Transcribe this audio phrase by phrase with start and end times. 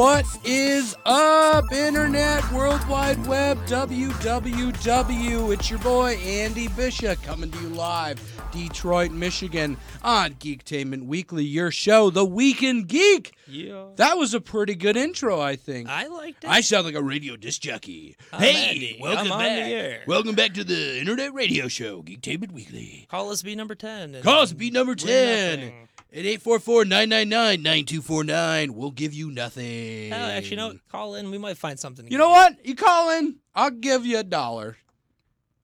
[0.00, 5.52] What is up, Internet, World Wide Web, WWW?
[5.52, 8.18] It's your boy, Andy Bishop, coming to you live,
[8.50, 13.34] Detroit, Michigan, on Geektainment Weekly, your show, The Weekend Geek.
[13.46, 13.88] Yeah.
[13.96, 15.90] That was a pretty good intro, I think.
[15.90, 16.50] I liked it.
[16.50, 18.16] I sound like a radio disc jockey.
[18.32, 18.98] I'm hey, Andy.
[19.02, 19.66] welcome I'm back.
[19.66, 20.00] the air.
[20.06, 23.06] Welcome back to the Internet Radio Show, Geektainment Weekly.
[23.10, 24.22] Call us B number 10.
[24.22, 25.72] Call us B number we're 10.
[26.12, 30.10] At 844-999-9249, we'll give you nothing.
[30.10, 30.74] Hell, actually, no.
[30.90, 31.30] Call in.
[31.30, 32.10] We might find something.
[32.10, 32.56] You know what?
[32.66, 34.76] You call in, I'll give you a dollar.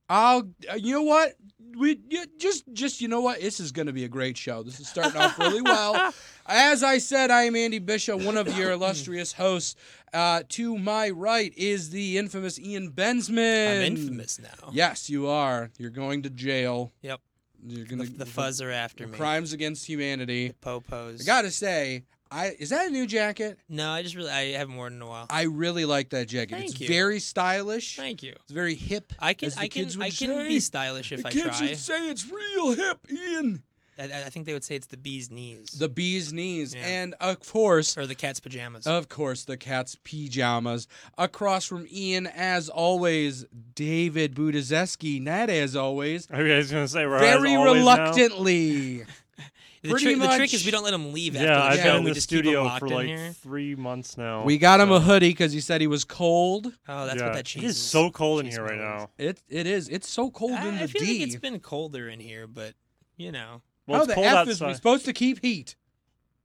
[0.08, 0.48] I'll.
[0.70, 1.34] uh, You know what?
[1.76, 3.40] We you, just just you know what?
[3.40, 4.62] This is going to be a great show.
[4.62, 6.14] This is starting off really well.
[6.46, 9.74] As I said, I am Andy Bishop, one of your illustrious hosts.
[10.14, 13.76] Uh, to my right is the infamous Ian Bensman.
[13.78, 14.70] I'm infamous now.
[14.72, 15.70] Yes, you are.
[15.76, 16.92] You're going to jail.
[17.02, 17.20] Yep.
[17.66, 19.16] You're The, going to the fuzz are after me.
[19.16, 20.52] crimes against humanity.
[20.62, 21.22] Popos.
[21.22, 23.58] I gotta say, I is that a new jacket?
[23.68, 25.26] No, I just really I haven't worn it in a while.
[25.30, 26.54] I really like that jacket.
[26.56, 26.88] Thank it's you.
[26.88, 27.96] very stylish.
[27.96, 28.34] Thank you.
[28.42, 29.12] It's very hip.
[29.18, 30.48] I can the I can I can say.
[30.48, 31.68] be stylish if the I kids try.
[31.68, 33.62] would say it's real hip, Ian.
[33.98, 36.86] I, I think they would say it's the bee's knees The bee's knees, Yeah.
[36.86, 38.86] and of course, or the cat's pajamas.
[38.86, 40.86] of course, the cat's pajamas.
[41.16, 45.20] Across from Ian, as always, David Budizeski.
[45.22, 48.98] Not as always, I was gonna say we're very as reluctantly.
[49.82, 51.76] the, pretty trick, the trick is we don't let him leave Yeah, after the I've
[51.78, 51.82] show.
[51.84, 54.44] been in we the just keep 'em studio for like three months now.
[54.44, 56.72] We got him a hoodie because he said he was cold.
[56.88, 57.26] Oh, that's yeah.
[57.28, 59.10] what that cheese It is so cold in here right now.
[59.18, 59.88] It it is.
[59.88, 61.18] It's so cold I, in the I feel D.
[61.20, 62.74] like it's been colder in here, but
[63.16, 63.62] you know.
[63.86, 65.76] Well, How the cold F is we supposed to keep heat?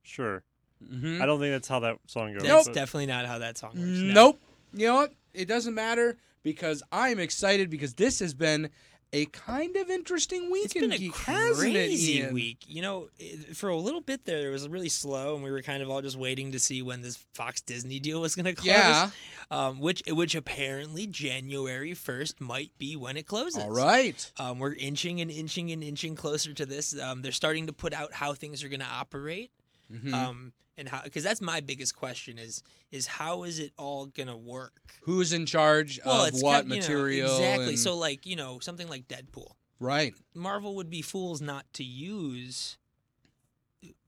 [0.04, 0.44] Sure.
[0.84, 1.22] Mm-hmm.
[1.22, 2.44] I don't think that's how that song goes.
[2.44, 3.82] That's but- definitely not how that song works.
[3.86, 4.14] no.
[4.14, 4.42] Nope.
[4.74, 5.14] You know what?
[5.34, 8.70] It doesn't matter because I'm excited because this has been
[9.14, 12.60] a kind of interesting week it's been a geek, hasn't it, crazy week.
[12.68, 13.10] You know,
[13.54, 16.02] for a little bit there, it was really slow, and we were kind of all
[16.02, 18.68] just waiting to see when this Fox Disney deal was going to close.
[18.68, 19.10] Yeah.
[19.50, 23.62] Um, which which apparently January first might be when it closes.
[23.62, 24.32] All right.
[24.38, 26.98] Um, we're inching and inching and inching closer to this.
[26.98, 29.52] Um, they're starting to put out how things are going to operate.
[29.94, 30.14] Mhm.
[30.14, 34.38] Um, and how because that's my biggest question is is how is it all gonna
[34.38, 34.74] work?
[35.02, 37.36] Who's in charge Well, of it's what kind- you know, material?
[37.36, 37.68] exactly.
[37.70, 39.52] and- So like you know something like Deadpool.
[39.80, 40.14] right.
[40.34, 42.78] Marvel would be fools not to use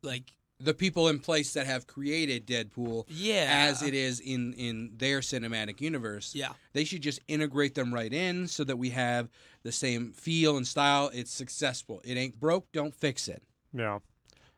[0.01, 4.91] like The people in place that have created Deadpool yeah as it is in in
[4.97, 6.33] their cinematic universe.
[6.35, 9.29] yeah They should just integrate them right in so that we have
[9.63, 11.09] the same feel and style.
[11.13, 12.01] It's successful.
[12.03, 13.41] It ain't broke, don't fix it.
[13.73, 13.99] Yeah.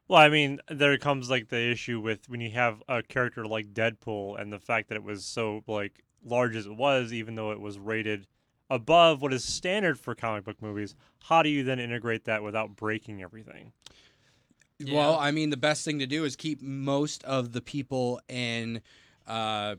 [0.08, 3.74] Well, I mean, there comes like the issue with when you have a character like
[3.74, 7.52] Deadpool and the fact that it was so like large as it was, even though
[7.52, 8.28] it was rated
[8.70, 10.96] above what is standard for comic book movies.
[11.24, 13.72] How do you then integrate that without breaking everything?
[14.92, 18.82] Well, I mean, the best thing to do is keep most of the people and
[19.26, 19.76] uh,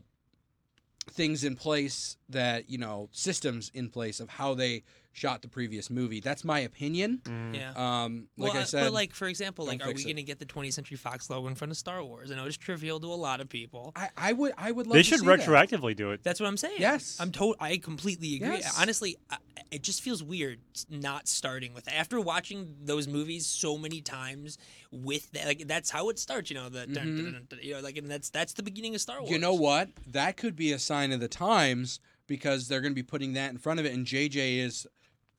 [1.09, 4.83] things in place that you know systems in place of how they
[5.17, 6.19] shot the previous movie.
[6.19, 7.21] That's my opinion.
[7.23, 7.55] Mm.
[7.55, 7.71] yeah.
[7.75, 10.45] Um, like well, I said, but like for example, like are we gonna get the
[10.45, 12.31] 20th Century Fox logo in front of Star Wars?
[12.31, 13.93] I know it's trivial to a lot of people.
[13.95, 14.93] I, I would, I would love.
[14.93, 15.39] They to should see that.
[15.39, 16.21] retroactively do it.
[16.23, 16.77] That's what I'm saying.
[16.79, 17.17] Yes.
[17.19, 18.57] I'm to- I completely agree.
[18.57, 18.79] Yes.
[18.79, 19.37] Honestly, I,
[19.71, 24.59] it just feels weird not starting with after watching those movies so many times
[24.91, 25.45] with that.
[25.47, 26.51] Like that's how it starts.
[26.51, 27.33] You know the dun, dun, Mhm.
[27.33, 29.31] dun, dun, you know like and that's that's the beginning of Star Wars.
[29.31, 29.89] You know what?
[30.05, 33.51] That could be a sign of the times because they're going to be putting that
[33.51, 34.85] in front of it, and JJ is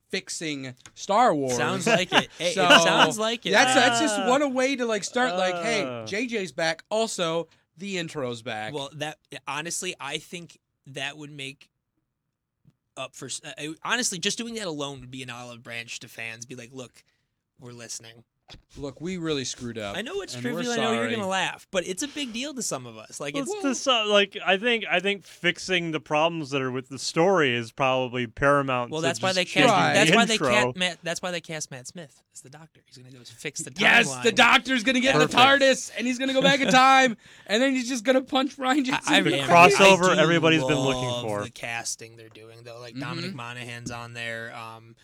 [0.09, 1.55] fixing Star Wars.
[1.55, 2.29] Sounds like it.
[2.37, 3.51] Hey, So, it sounds like it.
[3.51, 4.29] That's that's just Ah.
[4.29, 5.35] one way to like start.
[5.35, 6.05] like, hey, Ah.
[6.05, 6.83] JJ's back.
[6.89, 7.47] Also,
[7.77, 8.73] the intro's back.
[8.73, 11.69] Well, that honestly, I think that would make
[12.97, 13.29] up for.
[13.57, 16.45] Uh, honestly, just doing that alone would be an olive branch to fans.
[16.45, 17.03] Be like, look,
[17.59, 18.23] we're listening.
[18.77, 19.97] Look, we really screwed up.
[19.97, 20.71] I know it's and trivial.
[20.71, 23.19] I know you're gonna laugh, but it's a big deal to some of us.
[23.19, 26.71] Like it's it's the so- like I think I think fixing the problems that are
[26.71, 28.91] with the story is probably paramount.
[28.91, 29.67] well, to that's why they cast.
[29.67, 29.93] Try.
[29.93, 30.99] That's the why they cast Matt.
[31.03, 32.81] That's why they cast Matt Smith as the Doctor.
[32.85, 33.81] He's gonna go fix the timeline.
[33.81, 37.17] Yes, the doctor's gonna get in the TARDIS and he's gonna go back in time,
[37.47, 39.13] and then he's just gonna punch Ryan I, Jensen.
[39.13, 41.43] I in the am- crossover I do everybody's been looking for.
[41.43, 43.01] The casting they're doing though, like Mhm.
[43.01, 44.55] Dominic Monaghan's on there.
[44.55, 44.95] Um,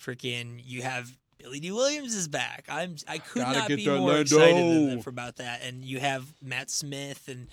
[0.00, 1.10] freaking, you have
[1.46, 2.64] Billy Dee Williams is back.
[2.68, 4.20] I'm I could Gotta not get be more Lando.
[4.22, 5.62] excited than that for about that.
[5.62, 7.46] And you have Matt Smith and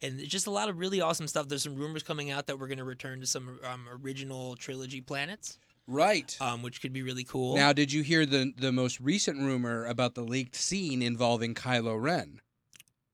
[0.00, 1.48] and just a lot of really awesome stuff.
[1.48, 5.00] There's some rumors coming out that we're going to return to some um, original trilogy
[5.00, 5.58] planets,
[5.88, 6.36] Right.
[6.40, 7.56] um, which could be really cool.
[7.56, 12.00] Now, did you hear the the most recent rumor about the leaked scene involving Kylo
[12.00, 12.40] Ren?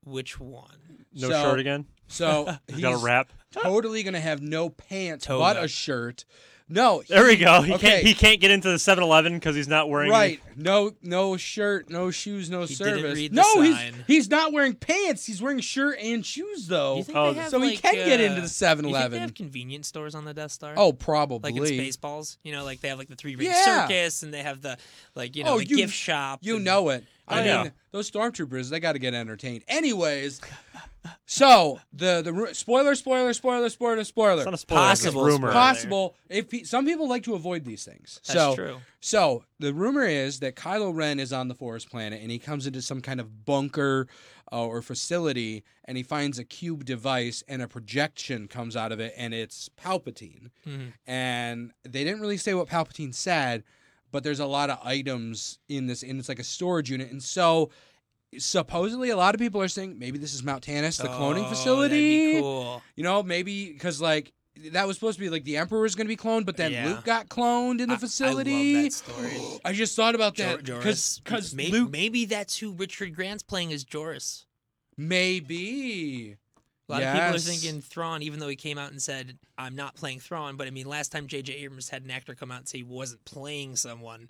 [0.05, 1.07] which one?
[1.15, 1.87] No So- shirt again.
[2.07, 3.33] So he's got a he's rap.
[3.53, 5.41] totally gonna have no pants Toga.
[5.55, 6.25] but a shirt.
[6.71, 7.63] No, There we go.
[7.63, 7.89] He Okay.
[7.89, 8.07] can't.
[8.07, 10.11] He can't get into the 7-Eleven because he's not wearing.
[10.11, 10.41] Right.
[10.55, 13.15] No no shirt, no shoes, no He didn't service.
[13.15, 14.05] read no, he's sign.
[14.07, 15.25] he's not wearing pants.
[15.25, 16.97] He's wearing shirt and shoes though.
[16.99, 18.49] you think Oh, they have, so he like, can get into uh, the do you
[18.49, 19.21] think they 7-Eleven.
[19.21, 20.75] have convenience stores on the Death Star?
[20.77, 21.53] Oh, probably.
[21.53, 23.87] like in Spaceballs, you know, like they have like the three ring Yeah.
[23.87, 24.77] circus, and they have the
[25.15, 26.41] like you know Oh, the you- gift shop.
[26.43, 27.05] You and- know it.
[27.29, 27.69] I mean, yeah.
[27.93, 29.65] those stormtroopers, they got to get entertained.
[29.69, 30.41] Anyways,
[31.27, 34.37] so the the spoiler, spoiler, spoiler, spoiler, spoiler.
[34.39, 34.91] It's not a spoiler.
[34.93, 35.53] it's Possible rumor.
[35.53, 36.17] Possible.
[36.29, 38.77] If pe- some people like to avoid these things, That's so true.
[39.01, 42.67] so the rumor is that Kylo Ren is on the Forest Planet and he comes
[42.67, 44.07] into some kind of bunker
[44.53, 49.01] uh, or facility and he finds a cube device and a projection comes out of
[49.01, 50.51] it and it's Palpatine.
[50.67, 50.93] Mhm.
[51.07, 53.63] And they didn't really say what Palpatine said,
[54.11, 57.11] but there's a lot of items in this and it's like a storage unit.
[57.11, 57.71] And so
[58.39, 61.35] supposedly a lot of people are saying maybe this is Mount Tantiss, the Oh, cloning
[61.43, 62.35] that'd facility.
[62.37, 62.83] be cool.
[62.97, 64.33] You know, maybe because like
[64.73, 66.73] that was supposed to be like the Emperor was going to be cloned, but then
[66.73, 66.87] Yeah.
[66.89, 68.83] Luke got cloned in the I- I love facility.
[68.83, 69.37] that story.
[69.65, 71.21] I just thought about that because Joris.
[71.21, 74.47] because May- Luke maybe that's who Richard Grant's playing as Joris.
[74.97, 76.37] maybe
[76.89, 79.77] A lot of people are thinking Thrawn, even though he came out and said, I'm
[79.77, 80.57] not playing Thrawn.
[80.57, 81.53] But I mean, last time J.J.
[81.55, 84.29] Abrams had an actor come out and say he wasn't playing someone,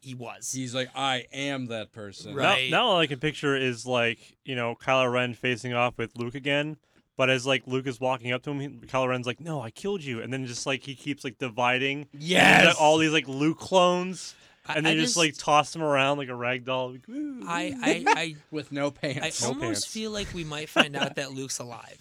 [0.00, 0.52] he was.
[0.52, 2.34] he's like I am that person.
[2.34, 2.70] Right.
[2.70, 6.16] Now, now all I can picture is like you know Kylo Ren facing off with
[6.16, 6.76] Luke again.
[7.16, 9.70] But as like Luke is walking up to him, he, Kylo Ren's like, "No, I
[9.70, 12.76] killed you," and then just like he keeps like dividing and Yes.
[12.78, 16.28] all these like Luke clones, I- and I they just, like toss them around like
[16.28, 16.92] a rag doll.
[16.92, 19.42] Like, I, I, I, with no I pants.
[19.42, 19.86] No almost pants.
[19.86, 21.98] feel like we might find out that Luke's alive.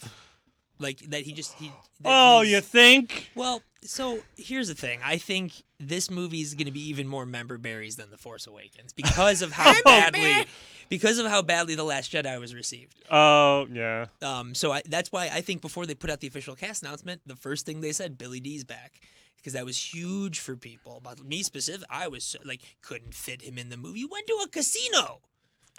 [0.80, 1.72] Like that he just he.
[2.02, 3.30] that oh, you think?
[3.36, 5.00] Well, so here's the thing.
[5.04, 8.48] I think this movie is going to be even more member berries than The Force
[8.48, 10.46] Awakens because of how badly,
[10.90, 12.96] because of how badly The Last Jedi was received.
[13.10, 14.08] Oh, yeah.
[14.22, 17.22] Um, so I, that's why I think before they put out the official cast announcement,
[17.26, 19.00] the first thing they said, Billy Dee's back,
[19.46, 21.00] because that was huge for people.
[21.04, 24.00] But me specific, I was so- like, couldn't fit him in the movie.
[24.00, 25.22] You went to a casino,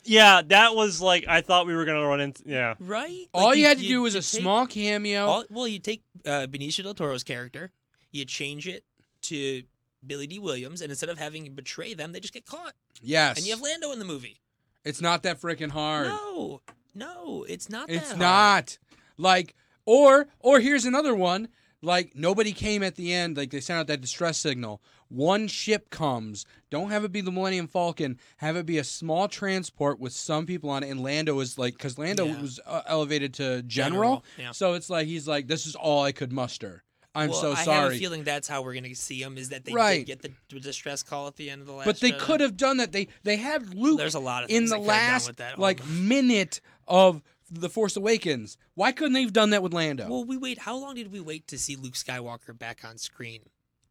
[0.04, 2.44] Yeah, that was like I thought we were gonna run into.
[2.46, 3.26] Yeah, right?
[3.34, 5.26] all Like, you, had to do was a take- small cameo.
[5.26, 7.72] all- well, you take uh, Benicio del Toro's character,
[8.12, 8.84] you change it
[9.22, 9.64] to
[10.06, 13.36] Billy Dee Williams, and instead of having him betray them, they just get caught, yes,
[13.36, 14.36] and you have Lando in the movie.
[14.84, 16.06] it's not that freaking hard.
[16.06, 16.60] No,
[16.94, 17.90] no, it's not.
[17.90, 18.20] it's that hard.
[18.20, 18.78] not
[19.16, 21.48] like or or here's another one.
[21.86, 23.36] Like nobody came at the end.
[23.36, 24.82] Like they sent out that distress signal.
[25.08, 26.44] One ship comes.
[26.68, 28.18] Don't have it be the Millennium Falcon.
[28.38, 30.90] Have it be a small transport with some people on it.
[30.90, 32.40] And Lando is like, because Lando Yeah.
[32.42, 33.96] was uh, elevated to general.
[34.00, 34.50] General, yeah.
[34.52, 36.82] So it's like he's like, this is all I could muster.
[37.14, 37.78] I'm well, so sorry.
[37.78, 39.38] I have a feeling that's how we're gonna see him.
[39.38, 40.04] Is that they Right.
[40.04, 41.86] did get the distress call at the end of the last.
[41.86, 42.18] but they Jedi.
[42.18, 42.90] could have done that.
[42.92, 45.58] They they have Luke There's a lot of in the they could have done last
[45.58, 45.86] like Oh.
[45.86, 48.56] minute of the Force Awakens.
[48.75, 50.08] Why couldn't they have done that with Lando?
[50.08, 50.60] Well, we wait.
[50.60, 53.43] How long did we wait to see Luke Skywalker back on screen?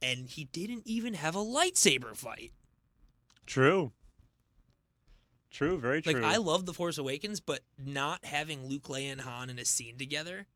[0.02, 2.52] And he didn't even have a lightsaber fight.
[3.46, 3.92] true.
[5.52, 6.16] True, very true.
[6.16, 9.64] Like I love the Force Awakens, but not having Luke, Leia, and Han in a
[9.64, 10.48] scene together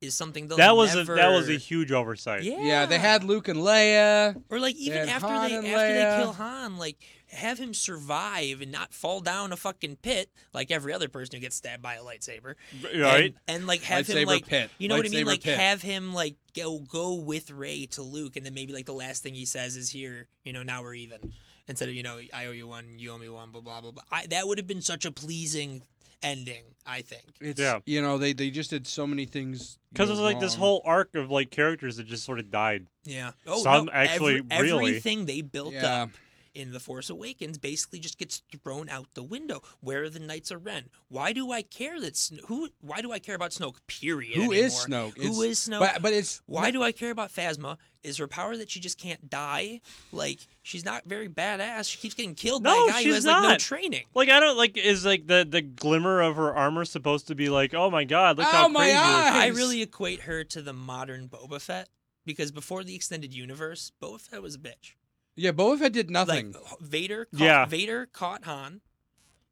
[0.00, 1.14] is something they'll that was never...
[1.14, 2.42] a that was a huge oversight.
[2.42, 2.60] yeah.
[2.60, 4.40] yeah, they had Luke and Leia.
[4.50, 6.96] or like even had after Han they and after they kill Han, like
[7.28, 11.40] have him survive and not fall down a fucking pit like every other person who
[11.40, 12.54] gets stabbed by a lightsaber.
[12.82, 13.34] Right.
[13.48, 14.70] And, and like have Lightsaber him like pit.
[14.78, 15.26] you know what I mean?
[15.26, 15.58] Like pit.
[15.58, 19.22] have him like go go with Rey to Luke, and then maybe like the last
[19.22, 20.28] thing he says is here.
[20.44, 21.32] You know, now we're even.
[21.68, 23.90] Instead of you know, I owe you one, you owe me one, blah blah blah
[23.90, 24.02] blah.
[24.12, 25.82] I, that would have been such a pleasing
[26.22, 26.62] ending.
[26.88, 27.24] I think.
[27.40, 27.80] It's, Yeah.
[27.84, 29.78] You know, they they just did so many things.
[29.92, 32.48] Because go it was like this whole arc of like characters that just sort of
[32.50, 32.86] died.
[33.04, 33.32] Yeah.
[33.46, 36.02] Oh, Some no, actually every- really- everything they built Yeah.
[36.04, 36.10] up
[36.56, 39.62] in the Force Awakens basically just gets thrown out the window.
[39.80, 40.84] Where are the Knights of Ren?
[41.08, 42.70] Why do I care that Sno- who?
[42.80, 43.76] Why do I care about Snoke?
[43.86, 44.34] Period.
[44.36, 45.10] Who is anymore?
[45.10, 45.16] Snoke?
[45.18, 45.80] Who It's- is Snoke?
[45.80, 47.76] But but it's Why do I care about Phasma?
[48.02, 49.80] Is her power that she just can't die?
[50.12, 51.90] Like she's not very badass.
[51.90, 53.60] She keeps getting killed by No, a guy who she's has like no not.
[53.60, 54.04] training.
[54.14, 57.48] Like I don't like is like the the glimmer of her armor supposed to be
[57.48, 59.32] like oh my god look Oh, how my crazy eyes!
[59.34, 61.88] I really equate her to the modern Boba Fett
[62.24, 64.94] because before the extended universe, Boba Fett was a bitch.
[65.36, 66.52] Yeah, Boba Fett did nothing.
[66.52, 67.66] Like Vader, caught, Yeah.
[67.66, 68.80] Vader caught Han,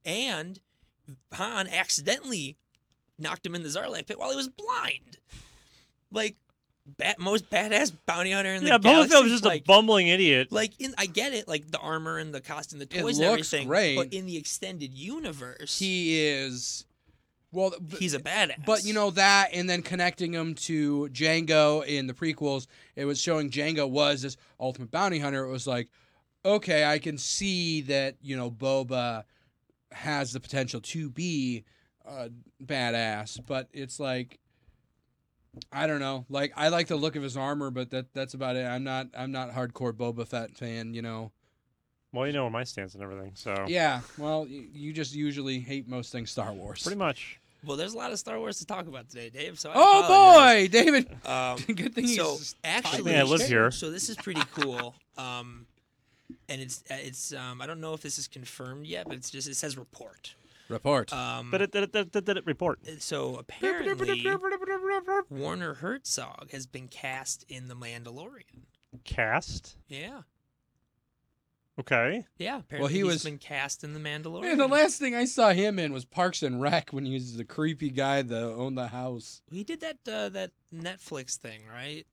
[0.04, 0.58] and
[1.34, 2.56] Han accidentally
[3.18, 5.18] knocked him in the Sarlacc pit while he was blind.
[6.10, 6.36] Like,
[6.98, 9.14] bat, most badass bounty hunter in the yeah Boba galaxy.
[9.14, 10.48] Fett was just like, a bumbling idiot.
[10.50, 13.28] like in I get it, like the armor and the costume, the It toys and
[13.30, 13.68] looks everything.
[13.68, 13.96] great.
[13.96, 16.86] But in the extended universe, he is
[17.54, 17.74] well.
[17.80, 18.64] b- he's a badass.
[18.66, 23.20] But you know that, and then connecting him to Jango in the prequels, it was
[23.20, 25.44] showing Jango was this ultimate bounty hunter.
[25.44, 25.88] It was like,
[26.44, 29.24] okay, I can see that you know Boba
[29.92, 31.64] has the potential to be
[32.04, 32.28] a
[32.62, 34.38] badass, but it's like
[35.72, 36.26] I don't know.
[36.28, 38.66] Like I like the look of his armor, but that that's about it.
[38.66, 40.94] I'm not I'm not hardcore Boba Fett fan.
[40.94, 41.32] You know.
[42.12, 44.00] Well, you know my stance and everything, so Yeah.
[44.18, 46.82] Well, you, you just usually hate most things Star Wars.
[46.82, 47.40] pretty much.
[47.66, 49.58] Well, there's a lot of Star Wars to talk about today, Dave.
[49.58, 50.68] So I Oh apologize.
[50.68, 51.08] boy, David.
[51.26, 53.70] Um, Good thing he's so just actually, Yeah, I live here.
[53.70, 54.94] So this is pretty cool.
[55.18, 55.66] Um,
[56.48, 59.48] and it's it's um, I don't know if this is confirmed yet, but it's just
[59.48, 60.34] it says report.
[60.68, 61.12] report.
[61.12, 62.80] Um, But it did it, did it, did it report.
[62.98, 64.24] so apparently
[65.30, 68.62] Werner Herzog has been cast in The Mandalorian.
[69.04, 69.76] Cast.
[69.88, 70.22] Yeah,
[71.80, 72.24] Okay.
[72.38, 72.58] yeah.
[72.60, 74.42] Apparently he he's was- been cast in The Mandalorian.
[74.42, 77.36] Man, the last thing I saw him in was Parks and Rec when he was
[77.36, 79.42] the creepy guy that owned the house.
[79.50, 82.06] He did that uh, that Netflix thing, right?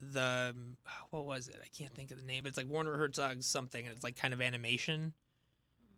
[0.00, 0.76] The um,
[1.10, 1.56] what was it?
[1.62, 2.42] I can't think of the name.
[2.42, 5.14] But it's like Werner Herzog something, and it's like kind of animation.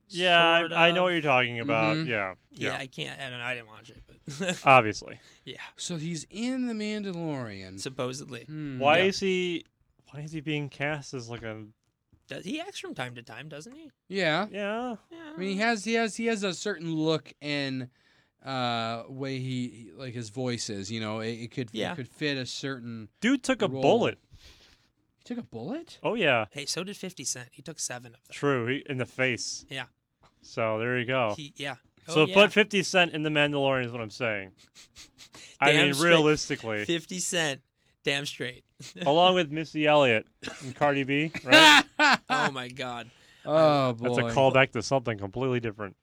[0.08, 1.96] Yeah, sort I, I know what you're talking about.
[1.96, 2.06] Mhm.
[2.08, 2.34] Yeah.
[2.50, 2.78] Yeah, Yeah.
[2.78, 3.20] I can't.
[3.20, 3.44] I don't know.
[3.44, 4.02] I didn't watch it,
[4.38, 5.20] but Obviously.
[5.44, 7.78] yeah, So he's in the Mandalorian.
[7.80, 8.44] supposedly.
[8.44, 8.78] Hmm.
[8.78, 9.04] Why Yeah.
[9.04, 9.64] is he?
[10.12, 11.64] Why is he being cast as like a?
[12.30, 13.90] Does he acts from time to time, doesn't he?
[14.08, 14.46] Yeah.
[14.50, 14.96] Yeah.
[15.10, 15.18] Yeah.
[15.34, 17.88] I mean, he has he has he has a certain look and
[18.44, 20.90] uh way he, he- like his voice is.
[20.90, 21.92] You know, it, it could Yeah.
[21.92, 23.08] it could fit a certain.
[23.20, 23.82] Dude took a Roll.
[23.82, 24.18] bullet.
[25.18, 25.98] He took a bullet.
[26.02, 26.46] Oh yeah.
[26.50, 27.48] Hey, so did Fifty Cent.
[27.52, 28.32] He took seven of them.
[28.32, 28.66] True.
[28.68, 29.66] He, in the face.
[29.68, 29.84] Yeah.
[30.40, 31.34] So there you go.
[31.36, 31.74] He, yeah.
[32.08, 32.34] so Oh, yeah.
[32.34, 34.52] put 50 Cent in the Mandalorian is what I'm saying.
[35.60, 36.08] I mean, straight.
[36.10, 37.60] realistically, Fifty Cent.
[38.04, 38.64] Damn straight.
[39.06, 40.26] Along with Missy Elliott
[40.62, 41.84] and Cardi B, right?
[42.30, 43.10] oh my God.
[43.44, 44.14] oh boy.
[44.14, 45.96] That's a callback to something completely different.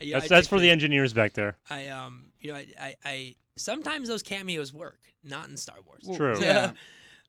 [0.00, 1.56] Yeah, That's I that's for the engineers back there.
[1.70, 6.02] I um, you know, I, I, I sometimes those cameos work, not in Star Wars.
[6.06, 6.40] Well, True.
[6.40, 6.72] Yeah.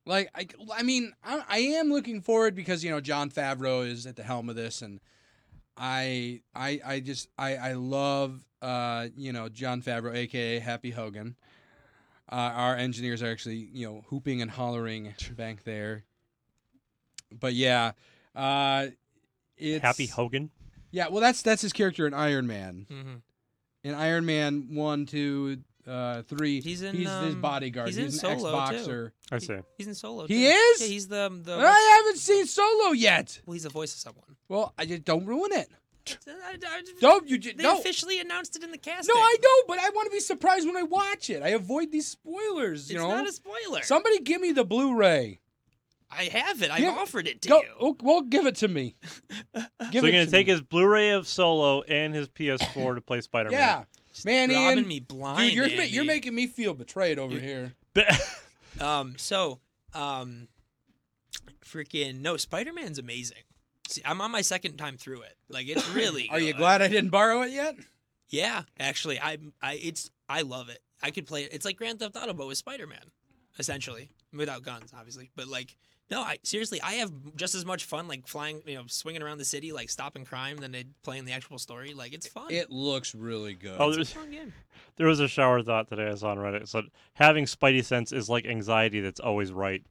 [0.05, 4.05] Like I, I mean, I, I am looking forward because you know Jon Favreau is
[4.05, 4.99] at the helm of this, and
[5.77, 11.35] I, I, I just, I, I love, uh, you know, Jon Favreau, aka Happy Hogan.
[12.29, 16.03] Uh, our engineers are actually, you know, hooping and hollering back there.
[17.31, 17.93] But yeah,
[18.35, 18.87] uh,
[19.57, 20.49] it's Happy Hogan.
[20.91, 22.85] Yeah, well, that's that's his character in Iron Man.
[22.89, 23.15] hmm
[23.83, 27.87] In Iron Man one, two, uh, three, He's in, he's his um, bodyguard.
[27.89, 28.75] he's He's, in an Solo, too.
[28.75, 29.13] ex-boxer.
[29.31, 29.57] I see.
[29.77, 30.27] He's in Solo.
[30.27, 30.81] He is?
[30.81, 31.55] Yeah, he's the the.
[31.57, 33.41] I haven't seen Solo yet.
[33.45, 34.35] well, he's the voice of someone.
[34.49, 35.69] Well, I just don't ruin it.
[36.27, 37.37] I- I- Don't you?
[37.37, 39.13] ju- They No, officially announced it in the casting.
[39.15, 41.41] no, I know, but I want to be surprised when I watch it.
[41.43, 42.89] I avoid these spoilers.
[42.89, 43.81] You It's know, not a spoiler.
[43.83, 45.39] somebody give me the Blu-ray.
[46.09, 46.71] I have it.
[46.71, 47.67] I Yeah, offered it to Go, you.
[47.81, 48.95] oh, well, give it to me.
[49.53, 50.53] Give so it you're gonna to take me.
[50.53, 53.59] his Blu-ray of Solo and his PS4 to play Spider-Man.
[53.59, 53.83] Yeah,
[54.23, 55.39] man, Robbing Ian, me blind.
[55.49, 55.85] dude, you're Andy.
[55.93, 57.73] you're making me feel betrayed over You- here.
[58.79, 59.15] Um.
[59.17, 59.59] So,
[59.93, 60.47] um,
[61.65, 63.39] freaking no, Spider Man's amazing.
[63.87, 65.35] See, I'm on my second time through it.
[65.49, 66.29] Like it's really.
[66.31, 66.59] Are you good.
[66.59, 67.75] glad I didn't borrow it yet?
[68.29, 70.79] Yeah, actually, I, I, it's, I love it.
[71.01, 71.53] I could play it.
[71.53, 73.11] It's like Grand Theft Auto, but with Spider Man,
[73.57, 75.31] essentially, without guns, obviously.
[75.35, 75.77] But like,
[76.09, 79.37] no, I seriously, I have just as much fun like flying, you know, swinging around
[79.37, 81.93] the city, like stopping crime, than they playing the actual story.
[81.93, 82.51] Like, it's fun.
[82.51, 83.77] It looks really good.
[83.79, 84.53] Oh, it's a there's, fun game.
[84.97, 86.63] there was a shower thought today I saw on Reddit.
[86.63, 89.83] It said having Spidey sense is like anxiety that's always right.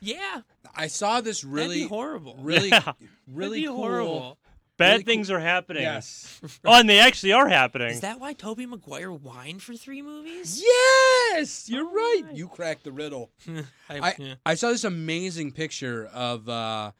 [0.00, 0.40] Yeah,
[0.74, 2.36] I saw this that'd really, be horrible.
[2.40, 2.92] really, Yeah.
[3.26, 3.76] really that'd be cool.
[3.76, 4.38] horrible.
[4.76, 5.82] Bad Really cool- things are happening.
[5.82, 6.40] Yes.
[6.64, 7.88] Oh, and they actually are happening.
[7.90, 10.62] Is that why Tobey Maguire whined for three movies?
[10.64, 12.22] Yes, you're Oh, right.
[12.26, 12.34] right.
[12.36, 13.30] You cracked the riddle.
[13.90, 14.34] I, I- yeah.
[14.46, 16.92] I saw this amazing picture of uh,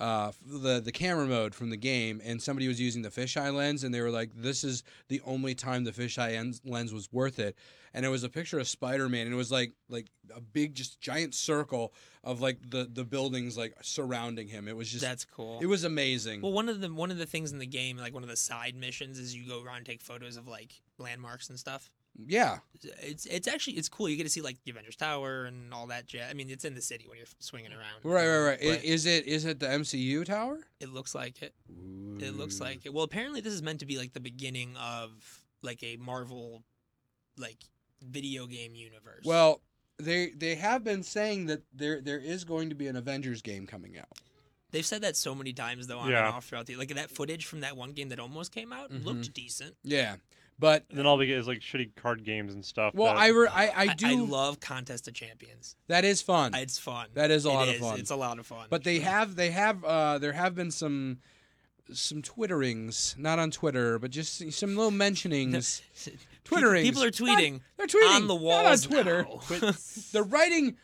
[0.00, 3.84] uh, the the camera mode from the game, and somebody was using the fisheye lens,
[3.84, 7.56] and they were like, "This is the only time the fisheye lens was worth it."
[7.94, 10.74] And it was a picture of Spider Man, and it was like like a big,
[10.74, 14.68] just giant circle of like the the buildings like surrounding him.
[14.68, 15.58] It was just, That's cool.
[15.60, 16.42] it was amazing.
[16.42, 18.36] Well, one of the one of the things in the game, like one of the
[18.36, 21.90] side missions, is you go around and take photos of like landmarks and stuff.
[22.26, 22.58] Yeah,
[23.02, 24.08] It's it's actually it's cool.
[24.08, 26.30] You get to see like the Avengers Tower and all that jazz.
[26.30, 28.02] I mean, it's in the city when you're swinging around.
[28.04, 28.58] right, right, right.
[28.62, 30.58] I- But Is it is it the MCU tower?
[30.80, 31.54] it looks like it.
[32.20, 32.92] It looks like it.
[32.92, 35.10] Well, apparently this is meant to be like the beginning of
[35.62, 36.64] like a Marvel,
[37.36, 37.58] like
[38.02, 39.24] video game universe.
[39.24, 39.60] Well,
[39.98, 43.66] they they have been saying that there there is going to be an Avengers game
[43.66, 44.08] coming out.
[44.70, 46.26] they've said that so many times though on Yeah.
[46.26, 48.92] and off throughout the like that footage from that one game that almost came out
[48.92, 49.02] Mhm.
[49.04, 49.76] looked decent.
[49.82, 50.16] Yeah,
[50.58, 52.94] but And then all we get is like shitty card games and stuff.
[52.94, 55.76] well, that- I, re- I I I, do I love Contest of Champions.
[55.88, 56.54] that is fun.
[56.54, 57.08] It's fun.
[57.14, 57.98] That is a It lot of fun.
[58.00, 58.66] It's a lot of fun.
[58.70, 61.18] but they have they have uh there have been some
[61.92, 65.80] some twitterings, not on Twitter, but just some little mentionings.
[66.44, 66.82] Twitterings.
[66.82, 69.26] People are tweeting They're tweeting on the not on Twitter.
[70.12, 70.76] They're writing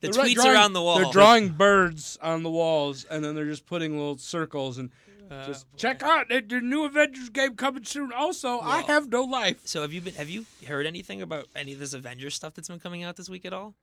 [0.00, 0.98] the they're tweets drawing- are on the wall.
[0.98, 4.90] They're drawing birds on the walls, and then they're just putting little circles and
[5.30, 8.12] Uh, Just check out the, the new Avengers game coming soon.
[8.12, 9.60] Also, I Well- have no life.
[9.64, 10.14] So have you been?
[10.14, 13.28] Have you heard anything about any of this Avengers stuff that's been coming out this
[13.28, 13.74] week at all?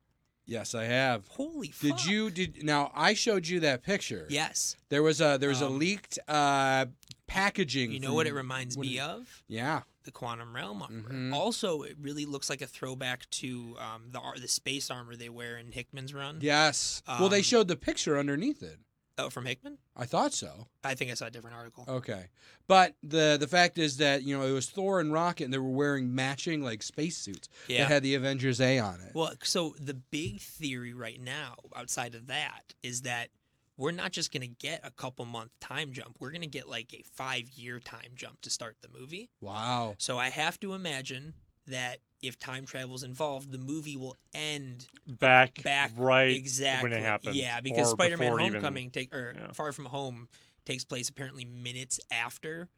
[0.45, 1.27] Yes, I have.
[1.27, 1.97] Holy fuck!
[1.97, 2.91] Did you did now?
[2.95, 4.25] I showed you that picture.
[4.29, 4.75] Yes.
[4.89, 6.87] There was a there was a Um, leaked uh,
[7.27, 7.91] packaging.
[7.91, 9.43] You know what it reminds what me is- of?
[9.47, 9.81] Yeah.
[10.03, 11.09] The quantum realm armor.
[11.09, 11.31] Mhm.
[11.31, 15.29] Also, it really looks like a throwback to um, the ar- the space armor they
[15.29, 16.39] wear in Hickman's run.
[16.41, 17.03] Yes.
[17.07, 18.79] well, they Um, showed the picture underneath it.
[19.21, 19.77] Oh, from Hickman?
[19.95, 20.67] I thought so.
[20.83, 21.85] I think I saw a different article.
[21.87, 22.25] Okay.
[22.67, 25.57] But the the fact is that you know it was Thor and Rocket, and they
[25.57, 27.79] were wearing matching like spacesuits yeah.
[27.79, 29.13] that had the Avengers A on it.
[29.13, 33.29] Well, so the big theory right now, outside of that, is that
[33.77, 36.17] we're not just going to get a couple month time jump.
[36.19, 39.29] We're going to get like a five year time jump to start the movie.
[39.41, 39.95] wow.
[39.97, 41.33] So I have to imagine
[41.71, 46.97] that if time travel is involved, the movie will end back, back right exactly when
[46.99, 47.35] it happens.
[47.35, 48.53] Yeah, because Spider-Man: before even.
[48.53, 49.51] Homecoming take or Yeah.
[49.53, 50.27] Far From Home
[50.65, 52.69] takes place apparently minutes after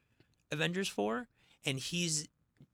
[0.50, 1.28] Avengers Four,
[1.66, 2.26] and he's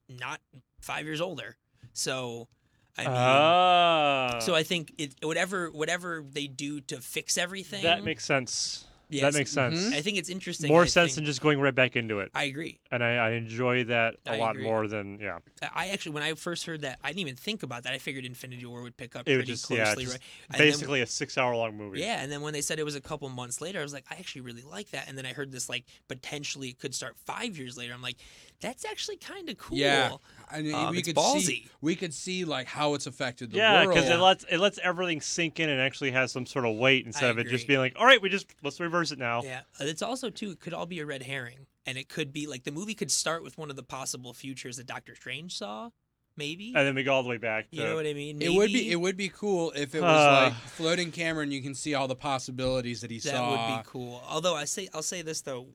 [0.08, 0.40] not
[0.80, 1.56] five years older.
[1.92, 2.48] So
[2.96, 3.10] I mean.
[3.16, 7.82] Ah, So I think it whatever whatever they do to fix everything.
[7.82, 8.84] that makes sense.
[9.10, 9.78] Yes, that makes sense.
[9.78, 9.92] Mhm.
[9.94, 10.68] I think it's interesting.
[10.68, 12.80] More I sense think- than just going right back into it, I agree.
[12.90, 14.64] and I, I enjoy that a I lot agree.
[14.64, 15.38] more than yeah.
[15.74, 17.92] I actually, when I first heard that, I didn't even think about that.
[17.92, 20.22] I figured Infinity War would pick up It pretty just yeah, closely, just right?
[20.50, 22.00] And then- basically a six-hour-long movie.
[22.00, 24.04] yeah, and then when they said it was a couple months later, I was like,
[24.10, 25.08] I actually really like that.
[25.08, 27.92] And then I heard this like potentially it could start five years later.
[27.94, 28.16] I'm like,
[28.60, 29.78] that's actually kind of cool.
[29.78, 30.16] Yeah.
[30.50, 31.40] I mean, Um, we it's could ballsy.
[31.42, 33.94] see we could see like how it's affected the Yeah, world.
[33.94, 37.06] because it lets it lets everything sink in and actually has some sort of weight
[37.06, 39.42] instead of it just being like, all right, we just let's reverse it now.
[39.42, 40.50] Yeah, Uh, it's also too.
[40.50, 43.10] It could all be a red herring, and it could be like the movie could
[43.10, 45.90] start with one of the possible futures that Doctor Strange saw,
[46.36, 46.72] maybe.
[46.74, 48.42] And then we go all the way back to you know what I mean?
[48.42, 50.42] it would be it would be cool if it was Uh.
[50.50, 53.50] like floating camera and you can see all the possibilities that he that saw.
[53.50, 54.20] would be cool.
[54.28, 55.68] Although I say I'll say this though,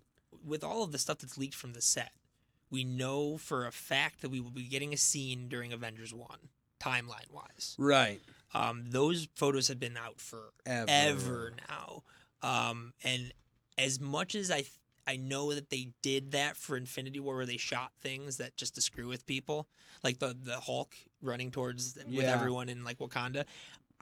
[0.43, 2.11] with all of the stuff that's leaked from the set,
[2.69, 6.49] we know for a fact that we will be getting a scene during Avengers One,
[6.79, 7.75] timeline wise.
[7.77, 8.19] Right.
[8.53, 10.85] Um, those photos have been out for Ever.
[10.89, 12.03] ever now.
[12.41, 13.33] Um, and
[13.77, 14.65] as much as I
[15.07, 18.75] I know that they did that for Infinity War, where they shot things that just
[18.75, 19.67] to screw with people,
[20.03, 23.45] like the the Hulk running towards with everyone in like Wakanda.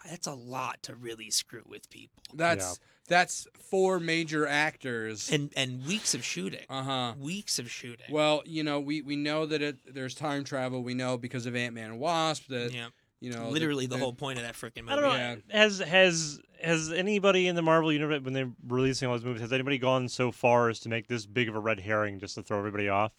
[0.10, 5.32] That's a lot to really screw with people, That's that's four major actors.
[5.32, 7.13] and and weeks of shooting, Uh huh.
[7.20, 8.06] weeks of shooting.
[8.10, 10.84] Well, you know, we, we know that it there's time travel.
[10.84, 12.88] We know because of Ant Man and Wasp that yeah,
[13.20, 14.92] you know literally the that- whole point of that freaking movie.
[14.94, 15.16] I don't know.
[15.16, 15.36] Yeah.
[15.60, 19.52] Has has has anybody in the Marvel universe when they're releasing all those movies, has
[19.52, 22.42] anybody gone so far as to make this big of a red herring just to
[22.44, 23.12] throw everybody off?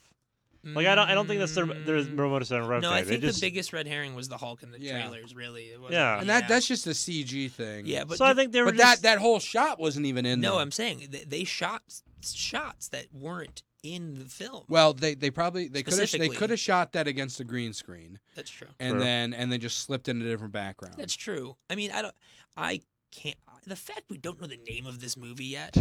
[0.65, 2.87] Like I don't I don't think that's their their Mm, modus operandi.
[2.87, 5.01] No, I They think just, the biggest red herring was the Hulk in the Yeah.
[5.09, 5.35] trailers.
[5.35, 6.21] Really, it wasn't- Yeah.
[6.21, 7.87] and that that's just a CG thing.
[7.87, 10.25] yeah, but so I think they were but just, that that whole shot wasn't even
[10.27, 10.51] in there.
[10.51, 10.63] No, there.
[10.63, 12.03] I'm saying they, they shot s-
[12.35, 14.65] shots that weren't in the film.
[14.69, 16.37] Well, they they probably they could have they Specifically.
[16.37, 18.69] could have shot that against the green screen That's true.
[18.81, 19.01] and True.
[19.01, 20.95] then and then just slipped in a different background.
[20.97, 21.57] That's true.
[21.69, 22.15] I mean, I don't.
[22.57, 23.37] I can't.
[23.67, 25.77] The fact we don't know the name of this movie yet,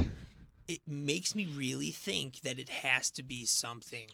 [0.67, 4.07] it makes me really think that it has to be something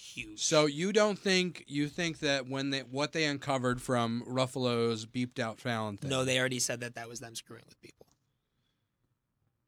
[0.00, 0.42] huge.
[0.42, 5.38] So you don't think you think that when they what they uncovered from Ruffalo's beeped
[5.38, 6.10] out Fallon thing?
[6.10, 8.06] no, they already said that that was them screwing with people.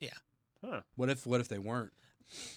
[0.01, 0.11] Yeah.
[0.65, 0.81] Huh.
[0.97, 1.93] What if what if they weren't?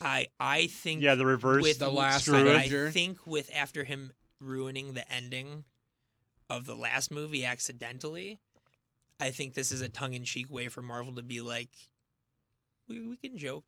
[0.02, 2.56] I I think yeah the reverse with the last screw it.
[2.56, 5.66] I think with after him ruining the ending
[6.50, 8.40] of the last movie accidentally,
[9.20, 11.70] I think this is a tongue-in-cheek way for Marvel to be like,
[12.88, 13.66] we, we can joke.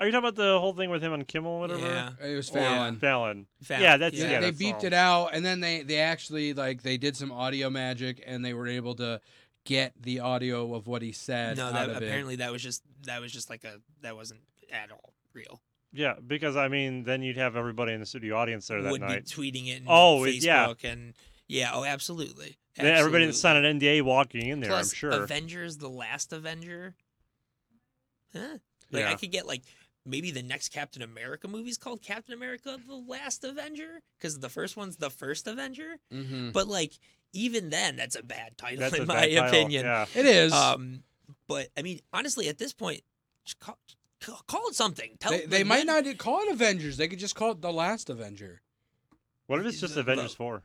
[0.00, 1.86] Are you talking about the whole thing with him on Kimmel or whatever?
[1.86, 2.10] Yeah.
[2.26, 2.96] It was Or- Fallon.
[2.98, 3.46] Fallon.
[3.62, 3.82] Fallon.
[3.82, 4.84] Yeah, that's- Yeah, yeah, they that's beeped all.
[4.86, 8.54] it out, and then they they actually like they did some audio magic, and they
[8.54, 9.20] were able to
[9.64, 12.82] get the audio of what he said no, out that of apparently that was just
[13.04, 14.40] that was just like a that wasn't
[14.72, 15.60] at all real.
[15.92, 19.00] Yeah, because I mean, then you'd have everybody in the studio audience there that Would
[19.02, 19.26] night.
[19.26, 19.78] be tweeting it.
[19.80, 20.90] And Oh, Facebook yeah.
[20.90, 21.14] and
[21.46, 22.56] yeah, oh, absolutely.
[22.78, 23.60] And everybody that Absolutely.
[23.62, 25.10] signed an NDA walking in there, Plus, I'm sure.
[25.10, 26.94] Avengers: The Last Avenger.
[28.32, 28.58] Huh?
[28.92, 29.62] Like I could get like
[30.06, 34.48] maybe the next Captain America movie is called Captain America: The Last Avenger because the
[34.48, 35.98] first one's the first Avenger.
[36.12, 36.52] Mhm.
[36.52, 36.98] But like
[37.32, 39.84] even then, that's a bad title That's in my title, opinion.
[39.84, 40.06] Yeah.
[40.14, 40.52] It is.
[40.52, 41.04] Um,
[41.46, 43.02] but I mean, honestly, at this point,
[43.60, 43.78] call,
[44.20, 45.16] call- call it something.
[45.20, 46.96] Tell they they might not call it Avengers.
[46.96, 48.62] They could just call it the Last Avenger.
[49.46, 50.62] What if it's just The- Avengers the- 4?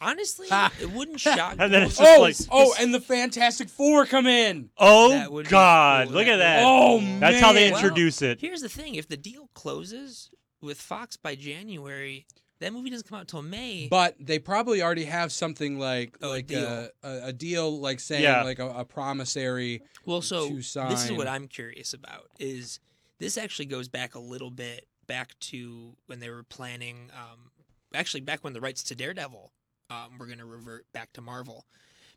[0.00, 0.46] Honestly,
[0.80, 1.58] it wouldn't shock.
[1.58, 1.64] me.
[1.64, 4.70] And then it's just Oh, like- oh, and the Fantastic Four come in.
[4.78, 6.06] Oh, would be God.
[6.08, 6.16] cool.
[6.16, 6.62] Look That at would- that.
[6.64, 8.40] Oh man, That's how they Well, introduce it.
[8.40, 12.26] Here's the thing: if the deal closes with Fox by January,
[12.60, 13.88] that movie doesn't come out till May.
[13.90, 16.64] But they probably already have something like Oh, a like deal.
[16.64, 18.42] A, a, a deal, like saying Yeah.
[18.44, 19.82] like a, a promissory.
[20.04, 21.16] well, so to this is sign.
[21.16, 22.78] what I'm curious about: is
[23.18, 27.10] This actually goes back a little bit back to when they were planning.
[27.14, 27.50] Um,
[27.94, 29.50] actually, back when the rights to Daredevil
[29.90, 31.66] um, were going to revert back to Marvel.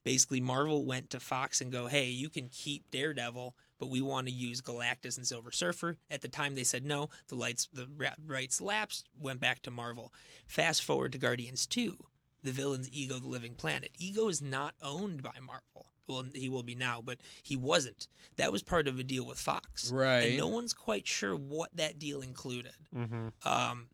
[0.03, 4.27] Basically, Marvel went to Fox and go, "Hey, you can keep Daredevil, but we want
[4.27, 7.09] to use Galactus and Silver Surfer." At the time, they said no.
[7.27, 7.87] The lights, the
[8.25, 10.11] rights lapsed, went back to Marvel.
[10.47, 11.97] Fast forward to Guardians Two,
[12.41, 13.91] the villain's Ego, the Living Planet.
[13.99, 15.85] Ego is not owned by Marvel.
[16.07, 18.07] Well, he will be now, but he wasn't.
[18.37, 20.29] That was part of a deal with Fox, Right.
[20.29, 22.73] and no one's quite sure what that deal included.
[22.93, 23.27] Mm-hmm.
[23.47, 23.87] Um,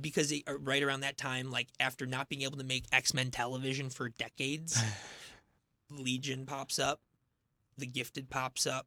[0.00, 3.14] because it, uh, right around that time, like after not being able to make X
[3.14, 4.80] Men television for decades,
[5.90, 7.00] Legion pops up,
[7.78, 8.86] The Gifted pops up,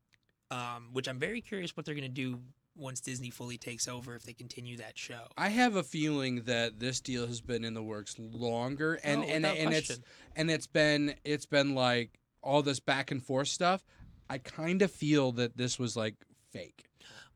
[0.51, 2.39] um, which I'm very curious what they're gonna do
[2.75, 5.27] once Disney fully takes over if they continue that show.
[5.37, 9.27] I have a feeling that this deal has been in the works longer, and Oh,
[9.27, 9.99] and and it's
[10.35, 13.83] and it's been it's been like all this back and forth stuff.
[14.29, 16.15] I kind of feel that this was like
[16.51, 16.85] fake.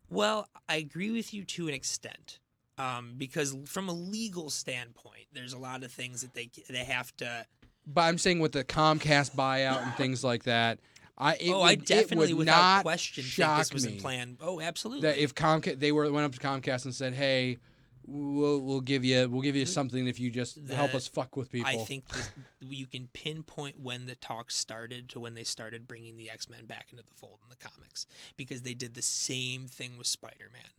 [0.09, 2.39] Well, I agree with you to an extent.
[2.77, 7.15] Um, because from a legal standpoint, there's a lot of things that they they have
[7.17, 7.45] to.
[7.85, 10.79] But I'm saying with the Comcast buyout and things like that,
[11.17, 13.85] I it oh, would, I it definitely, would without not question, think shock this was
[13.87, 14.37] me in plan.
[14.39, 15.07] Oh, absolutely.
[15.07, 17.57] that if Comcast they were went up to Comcast and said, "Hey,
[18.05, 21.51] we'll we'll give you we'll give you something if you just help us fuck with
[21.51, 22.29] people." I think this,
[22.61, 26.65] you can pinpoint when the talks started to when they started bringing the X Men
[26.65, 30.49] back into the fold in the comics because they did the same thing with Spider
[30.53, 30.69] Man.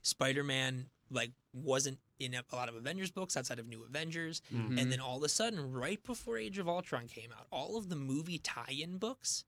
[0.00, 4.80] Spider Man like wasn't in a, lot of Avengers books outside of New Avengers, Mhm.
[4.80, 7.88] and then all of a sudden, right before Age of Ultron came out, all of
[7.88, 9.44] the movie tie-in books.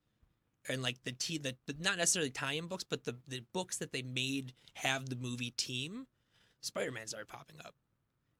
[0.69, 3.93] And like the t the, the not necessarily tie-in books, but the, the books that
[3.93, 6.07] they made have the movie team,
[6.61, 7.75] Spider-Man started popping up.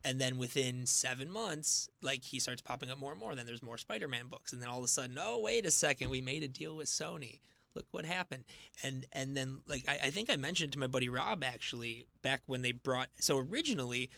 [0.03, 3.34] And then within seven months, like he starts popping up more and more.
[3.36, 6.10] Then there's more Spider-Man books, and then all of a sudden, oh wait a second,
[6.10, 7.39] we made a deal with Sony.
[7.78, 8.44] Look what happened.
[8.84, 12.42] And and then like I, I think I mentioned to my buddy Rob actually back
[12.48, 14.10] when they brought so originally,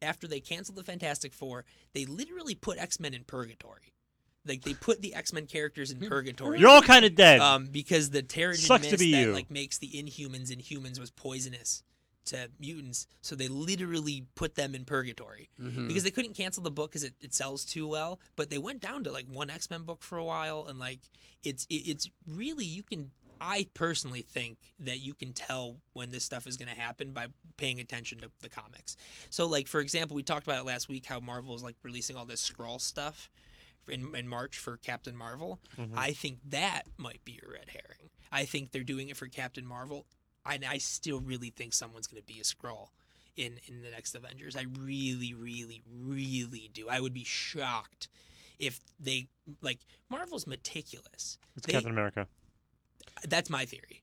[0.00, 3.94] after they canceled the Fantastic Four, they literally put X-Men in purgatory.
[4.46, 6.60] Like they put the X-Men characters in purgatory.
[6.60, 7.40] You're all kind of dead.
[7.40, 9.32] Um, because the Terrigen Sucks to mist be that you.
[9.32, 11.82] like makes the Inhumans Inhumans was poisonous
[12.26, 15.88] to mutants, so they literally put them in purgatory Mhm.
[15.88, 18.20] because they couldn't cancel the book because it, it sells too well.
[18.36, 21.00] But they went down to like one X Men book for a while, and like
[21.42, 23.10] it's it, it's really you can.
[23.42, 27.28] I personally think that you can tell when this stuff is going to happen by
[27.56, 28.96] paying attention to the comics.
[29.30, 32.16] So, like for example, we talked about it last week how Marvel is like releasing
[32.16, 33.30] all this Skrull stuff
[33.88, 35.58] in, in March for Captain Marvel.
[35.78, 35.96] Mhm.
[35.96, 38.10] I think that might be a red herring.
[38.30, 40.04] I think they're doing it for Captain Marvel.
[40.44, 42.88] I, I still really think someone's going to be a Skrull
[43.36, 44.56] in in the next Avengers.
[44.56, 46.88] I really, really, really do.
[46.88, 48.08] I would be shocked
[48.58, 49.28] if they
[49.60, 51.38] like Marvel's meticulous.
[51.56, 52.26] it's they- Captain America.
[53.28, 54.02] That's my theory.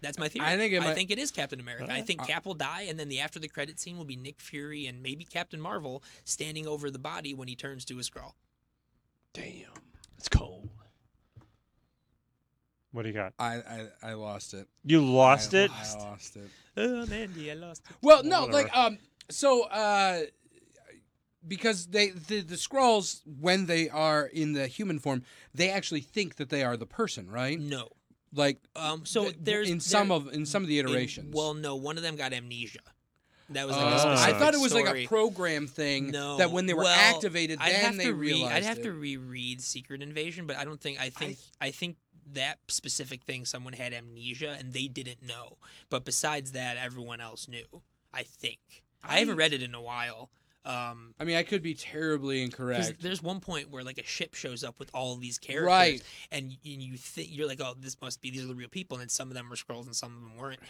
[0.00, 0.44] That's my theory.
[0.46, 1.90] I think it I think it is Captain America.
[1.90, 4.16] I think Uh, Cap will die, and then the after the credit scene will be
[4.16, 8.02] Nick Fury and maybe Captain Marvel standing over the body when he turns to a
[8.02, 8.34] Skrull.
[9.32, 9.72] Damn,
[10.18, 10.53] it's cold.
[12.94, 13.32] What do you got?
[13.40, 14.68] I, I I lost it.
[14.84, 15.70] You lost I, it.
[15.72, 16.48] I lost it.
[16.76, 17.96] Oh, Mandy, I lost it.
[18.02, 18.52] Well, no, Whatever.
[18.64, 18.98] like um,
[19.30, 20.22] so uh,
[21.46, 25.22] because they the the Skrulls when they are in the human form,
[25.54, 27.58] they actually think that they are the person, right?
[27.60, 27.88] No.
[28.32, 29.04] Like Um.
[29.06, 31.34] So th- there's in some there- of in some of the in- iterations.
[31.34, 32.80] well, no, one of them got amnesia.
[33.50, 33.98] That was Uh, like a Ah.
[34.16, 37.14] specific I thought it was like a program thing No, that when they were well,
[37.14, 38.32] activated, I'd then have they to read.
[38.32, 38.84] realized I'd have it.
[38.84, 40.98] to reread Secret Invasion, but I don't think.
[41.00, 41.36] I think.
[41.60, 41.96] I, think
[42.32, 45.58] that specific thing, someone had amnesia and they didn't know.
[45.90, 47.82] But besides that, everyone else knew.
[48.12, 48.58] I think.
[49.02, 50.30] I, haven't read it in a while.
[50.64, 53.02] Um, I mean, I could be terribly incorrect.
[53.02, 56.02] there's one point where like a ship shows up with all these characters, Right.
[56.32, 58.96] and, and you think you're like, oh, this must be these are the real people,
[58.96, 60.60] and then some of them were Skrulls and some of them weren't.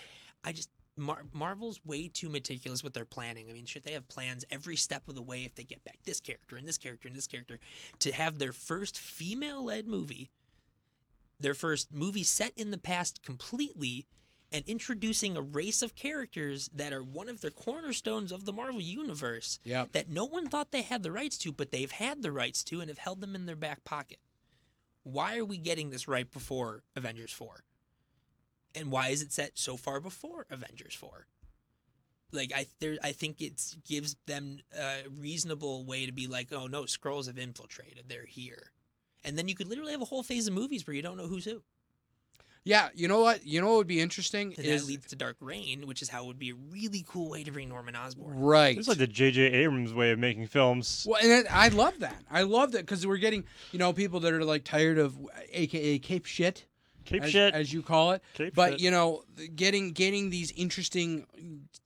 [0.42, 3.46] I just Mar- Marvel's way too meticulous with their planning.
[3.50, 5.98] I mean, should they have plans every step of the way if they get back
[6.04, 7.58] this character and this character and this character
[8.00, 10.30] to have their first female-led movie,
[11.40, 14.06] their first movie set in the past completely.
[14.52, 18.80] And introducing a race of characters that are one of the cornerstones of the Marvel
[18.80, 19.90] universe Yep.
[19.92, 22.80] that no one thought they had the rights to, but they've had the rights to
[22.80, 24.20] and have held them in their back pocket.
[25.02, 27.64] Why are we getting this right before Avengers 4?
[28.76, 31.26] And why is it set so far before Avengers 4?
[32.30, 36.66] Like I there I think it gives them a reasonable way to be like, "Oh
[36.68, 38.04] no, Skrulls have infiltrated.
[38.08, 38.70] They're here."
[39.24, 41.26] And then you could literally have a whole phase of movies where you don't know
[41.26, 41.62] who's who.
[42.66, 42.88] Yeah.
[42.94, 43.46] You know what?
[43.46, 46.08] You know what would be interesting And is that leads to Dark Reign, which is
[46.08, 48.38] how it would be a really cool way to bring Norman Osborn.
[48.38, 48.76] right.
[48.78, 49.42] It's like the J.J.
[49.42, 51.06] Abrams way of making films.
[51.08, 52.16] Well, and it, I love that.
[52.30, 55.14] I love that because we're getting, you know, people that are like tired of
[55.52, 56.64] AKA Cape shit,
[57.04, 57.52] Cape as, shit.
[57.52, 58.22] as you call it.
[58.32, 58.80] Cape But shit.
[58.80, 61.26] you know, getting getting these interesting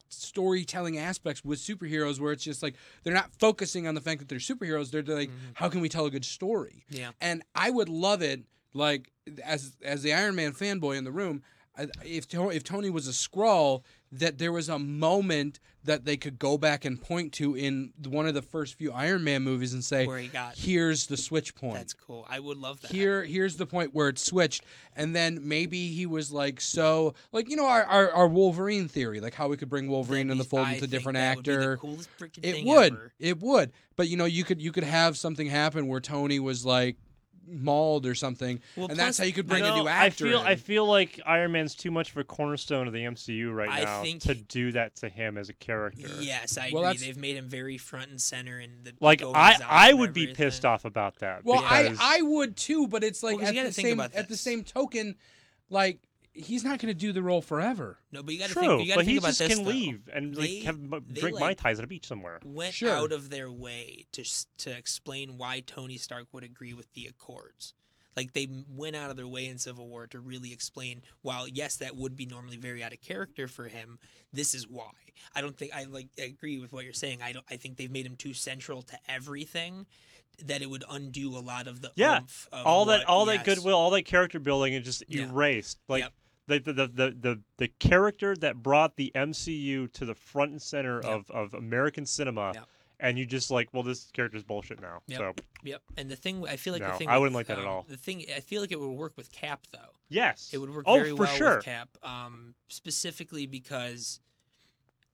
[0.09, 4.29] storytelling aspects with superheroes, where it's just like they're not focusing on the fact that
[4.29, 4.91] they're superheroes.
[4.91, 5.55] They're, they're like, Mhm.
[5.55, 6.85] how can we tell a good story?
[6.91, 7.11] Yeah.
[7.21, 8.43] And I would love it,
[8.75, 9.11] like
[9.45, 11.43] as as the Iron Man fanboy in the room,
[12.05, 16.59] if if Tony was a Skrull, that there was a moment that they could go
[16.59, 20.07] back and point to in one of the first few Iron Man movies and say,
[20.07, 20.57] Where he got.
[20.57, 22.27] "Here's the switch point." That's cool.
[22.29, 22.91] I would love that.
[22.91, 24.65] here here's the point where it switched
[24.97, 29.21] and then maybe he was like so like you know our, our, our wolverine theory
[29.21, 31.45] like how we could bring wolverine in the fold I with a different that would
[31.45, 31.77] be the actor
[32.19, 33.13] freaking it would ever.
[33.19, 36.67] it would but you know you could you could have something happen where tony was
[36.67, 36.97] like
[37.51, 39.93] mauled or something Well, and that's how you could I bring a No, new I
[40.07, 43.53] actor feel I feel like Iron Man's too much of a cornerstone of the MCU
[43.55, 46.09] right I now think to he- do that to him as a character.
[46.21, 46.99] Yes, I Well, agree.
[47.07, 50.65] They've made him very front and center in the Like I I would be pissed
[50.65, 51.45] off about that.
[51.45, 54.29] well I, because- I would too but it's like Well, 'cause at the same at
[54.29, 55.17] the same token
[55.71, 55.99] like
[56.39, 58.83] he's not going to do the role forever No, but you got to True, think.
[58.83, 59.55] You got to but think he about just this.
[59.55, 59.71] can though.
[59.71, 62.41] leave and They- like have m- they, drink mai like- tais at a beach somewhere.
[62.45, 62.91] Went Sure.
[62.91, 64.25] out of their way to
[64.59, 67.75] to explain why Tony Stark would agree with the Accords.
[68.17, 71.03] Like they went out of their way in Civil War to really explain.
[71.23, 74.01] While yes, that would be normally very out of character for him.
[74.33, 74.91] This is why.
[75.37, 77.23] I don't think I like I agree with what you're saying.
[77.23, 77.45] I don't.
[77.49, 79.87] I think they've made him too central to everything.
[80.47, 83.39] That it would undo a lot of the Yeah, oomph of all that all yes.
[83.39, 85.29] that goodwill, all that character building and just Yeah.
[85.29, 85.79] erased.
[85.89, 86.13] Like Yep.
[86.49, 90.61] The, the, the, the, the, the character that brought the MCU to the front and
[90.63, 91.05] center Yep.
[91.05, 92.67] of, of American cinema Yep.
[93.01, 95.01] and you just like, well this character's bullshit now.
[95.07, 95.19] Yep.
[95.19, 95.33] So
[95.65, 95.83] Yep.
[95.97, 97.71] And the thing I feel like No, the thing I wouldn't like that at um,
[97.71, 97.87] all.
[97.89, 99.93] The thing I feel like it would work with Cap though.
[100.09, 100.51] yes.
[100.53, 101.57] It would work oh, very for well sure.
[101.57, 104.21] with Cap, um, specifically because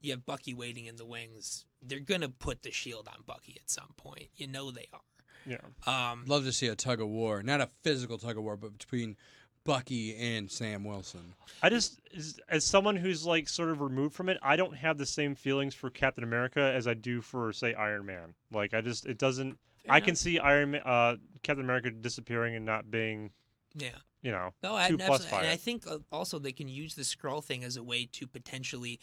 [0.01, 1.65] you have Bucky waiting in the wings.
[1.83, 4.29] They're gonna put the shield on Bucky at some point.
[4.37, 5.01] You know they are.
[5.47, 5.59] Yeah.
[5.87, 8.79] Um, love to see a tug of war not a physical tug of war but
[8.79, 9.17] between
[9.65, 14.29] bucky and sam wilson I just as, as someone who's like sort of removed from
[14.29, 17.73] it, I don't have the same feelings for Captain America as I do for say
[17.73, 18.35] Iron Man.
[18.53, 20.07] Like I just it doesn't fair I enough.
[20.07, 23.31] can see Iron Man, uh, Captain America disappearing and not being,
[23.75, 23.91] Yeah.
[24.21, 25.55] you know, No, I, Two and plus absolutely- and.
[25.55, 29.01] I think uh, also they can use the Skrull thing as a way to potentially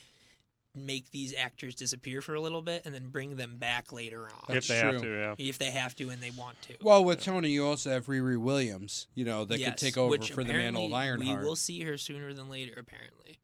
[0.76, 4.30] make these actors disappear for a little bit and then bring them back later on
[4.48, 5.10] That's if they have true.
[5.10, 5.36] to.
[5.38, 5.50] Yeah.
[5.50, 6.76] if they have to and they want to.
[6.82, 10.44] Well, with Tony, you also have Riri Williams, you know, that could take over for
[10.44, 11.40] the mantle of apparently Ironheart.
[11.42, 13.40] We will see her sooner than later, apparently.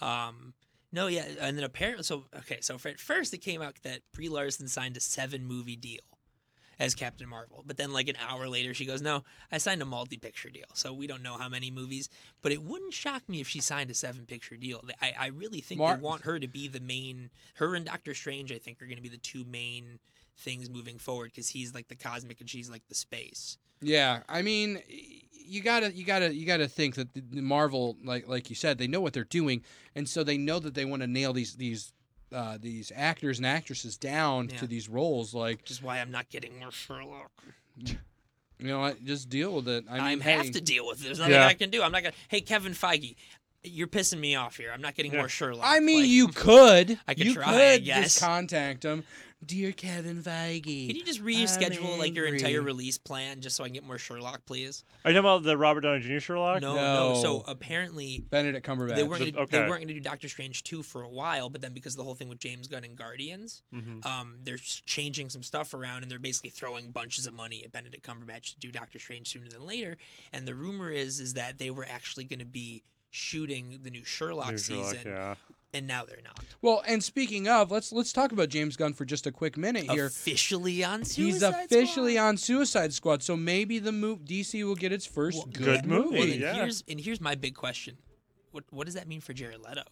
[0.00, 0.54] Um,
[0.92, 4.00] no, yeah, and then apparently, so okay, so for, at first it came out that
[4.12, 6.00] Brie Larson signed a seven movie deal
[6.78, 9.84] as Captain Marvel, but then like an hour later she goes, "No, I signed a
[9.84, 12.08] multi picture deal." So we don't know how many movies,
[12.42, 14.82] but it wouldn't shock me if she signed a seven picture deal.
[15.02, 17.30] I, I really think Mar- they want her to be the main.
[17.54, 19.98] Her and Doctor Strange, I think, are going to be the two main
[20.36, 23.58] things moving forward because he's like the cosmic and she's like the space.
[23.80, 28.28] Yeah, I mean, you gotta, you gotta, you gotta think that the the Marvel, like,
[28.28, 29.62] like you said, they know what they're doing,
[29.94, 31.92] and so they know that they want to nail these, these,
[32.32, 34.58] uh, these actors and actresses down Yeah.
[34.58, 35.34] to these roles.
[35.34, 37.30] Like, Which is why I'm not getting more Sherlock.
[37.78, 37.96] you
[38.60, 39.04] know what?
[39.04, 39.84] Just deal with it.
[39.90, 41.04] I I mean, have hey, to deal with it.
[41.04, 41.46] There's nothing Yeah.
[41.46, 41.82] I can do.
[41.82, 42.14] I'm not gonna.
[42.28, 43.14] Hey, Kevin Feige,
[43.62, 44.70] you're pissing me off here.
[44.72, 45.18] I'm not getting Yeah.
[45.18, 45.64] more Sherlock.
[45.66, 48.18] I mean, Like, you could, I could you try, could I just guess.
[48.20, 49.04] contact him,
[49.44, 50.88] dear Kevin Feige.
[50.88, 53.98] Can you just reschedule like your entire release plan just so I can get more
[53.98, 54.84] Sherlock, please?
[55.04, 56.18] Are you talking about the Robert Downey Jr.
[56.18, 56.60] Sherlock?
[56.60, 57.12] No, no.
[57.14, 57.22] No.
[57.22, 58.96] So apparently Benedict Cumberbatch.
[58.96, 61.60] they weren't gonna, they weren't going to do Doctor Strange two for a while, but
[61.60, 65.28] then because of the whole thing with James Gunn and Guardians, hmm um, they're changing
[65.28, 68.70] some stuff around and they're basically throwing bunches of money at Benedict Cumberbatch to do
[68.70, 69.96] Doctor Strange sooner than later.
[70.32, 74.04] And the rumor is is that they were actually going to be shooting the new
[74.04, 75.34] Sherlock New Sherlock, season, yeah.
[75.78, 76.44] And now they're not.
[76.60, 79.84] well, and speaking of, let's let's talk about James Gunn for just a quick minute
[79.90, 80.06] here.
[80.06, 82.26] Officially on Suicide He's officially Squad.
[82.28, 85.86] on Suicide Squad, so maybe the move DC will get its first Well, good, good
[85.86, 86.18] movie.
[86.18, 86.54] Well, then yeah.
[86.54, 87.96] here's and here's my big question:
[88.50, 89.84] what what does that mean for Jared Leto?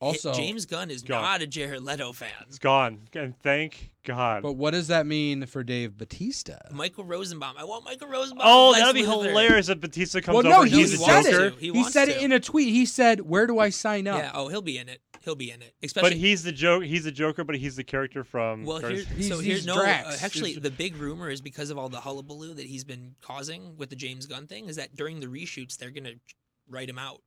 [0.00, 1.20] Also, James Gunn is Gone.
[1.20, 2.30] not a Jared Leto fan.
[2.48, 3.00] It's gone.
[3.14, 4.42] And thank God.
[4.42, 6.56] but what does that mean for Dave Batista?
[6.72, 7.56] Michael Rosenbaum.
[7.58, 8.46] I want Michael Rosenbaum.
[8.48, 10.96] oh, that'd be Lex hilarious if Batista comes well, no, over and he he's a
[10.96, 11.44] said Joker.
[11.48, 11.54] it.
[11.58, 12.12] He He, said to.
[12.16, 12.70] it in a tweet.
[12.72, 14.30] He said, "Where do I sign up?" Yeah.
[14.32, 15.02] Oh, he'll be in it.
[15.22, 15.74] He'll be in it.
[15.82, 16.18] But Especially.
[16.18, 16.82] he's the joke.
[16.84, 18.64] He's the Joker, but he's the character from.
[18.64, 19.74] well, Guardians- here, He's- so here's no.
[19.74, 20.06] Drax.
[20.22, 23.16] Uh, actually, He's- the big rumor is because of all the hullabaloo that he's been
[23.20, 24.66] causing with the James Gunn thing.
[24.70, 26.14] Is that during the reshoots they're gonna
[26.70, 27.20] write him out.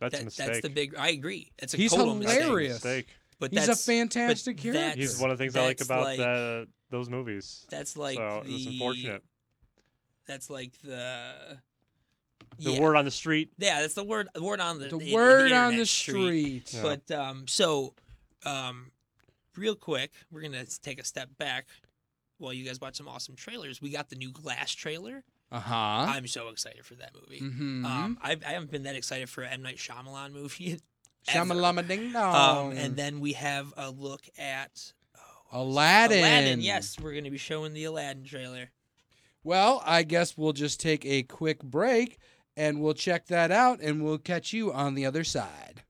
[0.00, 0.46] That's That- a mistake.
[0.46, 0.94] That's the big.
[0.96, 1.52] I agree.
[1.58, 2.42] It's a He's total mistake.
[2.42, 2.74] hilarious.
[2.84, 3.06] mistake.
[3.38, 4.98] But He's a fantastic character.
[4.98, 7.66] He's one of the things I like about like- the, those movies.
[7.70, 8.54] that's like so the.
[8.54, 9.22] it's unfortunate.
[10.26, 11.58] That's like the.
[12.58, 12.80] The yeah.
[12.80, 13.50] word on the street.
[13.58, 14.28] Yeah, that's the word.
[14.34, 16.72] The word on the the in- in word on internet the street.
[16.72, 16.82] Yeah.
[16.82, 17.94] But um, so,
[18.46, 18.92] um,
[19.56, 21.66] real quick, we're gonna take a step back
[22.38, 23.82] while you guys watch some awesome trailers.
[23.82, 26.06] We got the new Glass trailer Uh huh.
[26.08, 27.40] I'm so excited for that movie.
[27.40, 27.86] Mm-hmm.
[27.86, 30.80] Um, I, I haven't been that excited for an M Night Shyamalan movie.
[31.28, 32.72] Shamalama ding dong.
[32.72, 34.92] Um, and then we have a look at
[35.52, 36.18] Aladdin.
[36.18, 36.60] Aladdin.
[36.60, 38.70] Yes, we're going to be showing the Aladdin trailer.
[39.42, 42.18] Well, I guess we'll just take a quick break
[42.56, 45.82] and we'll check that out and we'll catch you on the other side.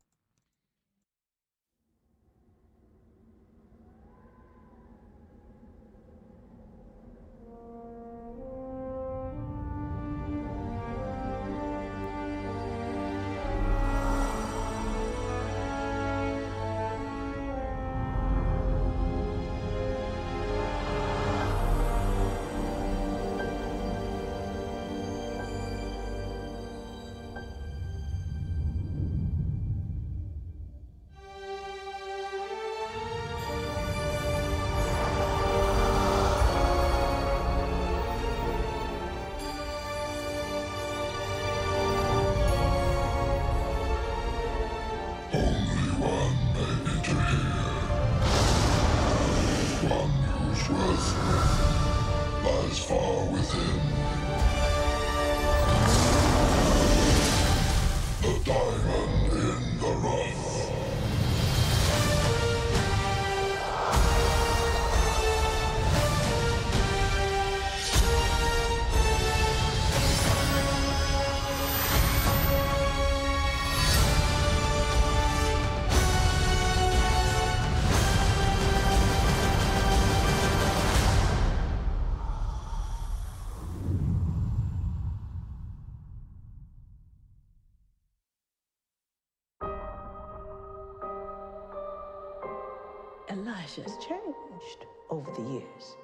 [93.66, 95.96] Elijah's changed over the years.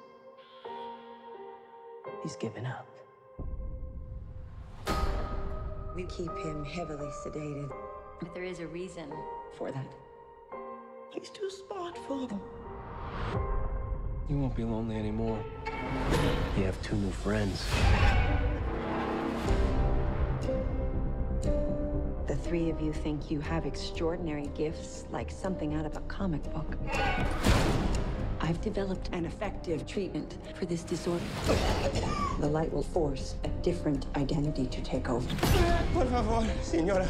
[2.21, 2.87] He's given up.
[5.95, 7.71] We keep him heavily sedated.
[8.19, 9.13] But there is a reason.
[9.57, 9.85] For that.
[11.11, 12.41] He's too smart for them.
[14.29, 15.41] You won't be lonely anymore.
[16.57, 17.65] You have two new friends.
[22.43, 26.77] Three of you think you have extraordinary gifts, like something out of a comic book.
[28.41, 31.23] I've developed an effective treatment for this disorder.
[32.41, 35.25] The light will force a different identity to take over.
[35.93, 37.07] Por favor, senora.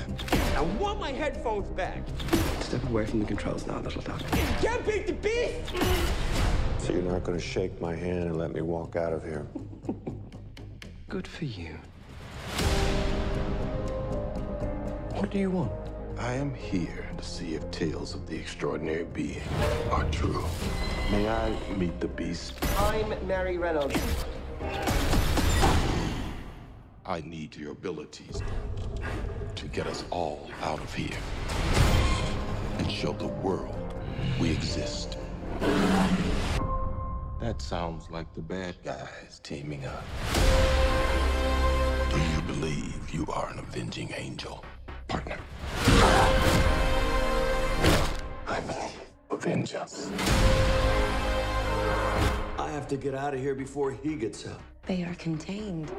[0.56, 2.04] I want my headphones back.
[2.60, 4.22] Step away from the controls now, little dog.
[4.62, 5.74] Can't beat the beast!
[6.78, 9.48] So you're not going to shake my hand and let me walk out of here?
[11.10, 11.80] Good for you.
[15.15, 15.71] What do you want?
[16.17, 19.43] I am here to see if tales of the extraordinary being
[19.91, 20.43] are true.
[21.12, 22.56] May I meet the beast?
[22.80, 23.95] I'm Mary Reynolds.
[27.06, 28.41] I need your abilities
[29.56, 31.17] to get us all out of here
[32.80, 33.93] and show the world
[34.39, 35.17] we exist.
[37.39, 40.04] That sounds like the bad guys teaming up.
[42.10, 44.63] Do you believe you are an avenging angel,
[45.13, 45.38] partner?
[48.47, 50.10] I believe vengeance.
[52.58, 54.60] I have to get out of here before he gets out.
[54.88, 55.91] They are contained.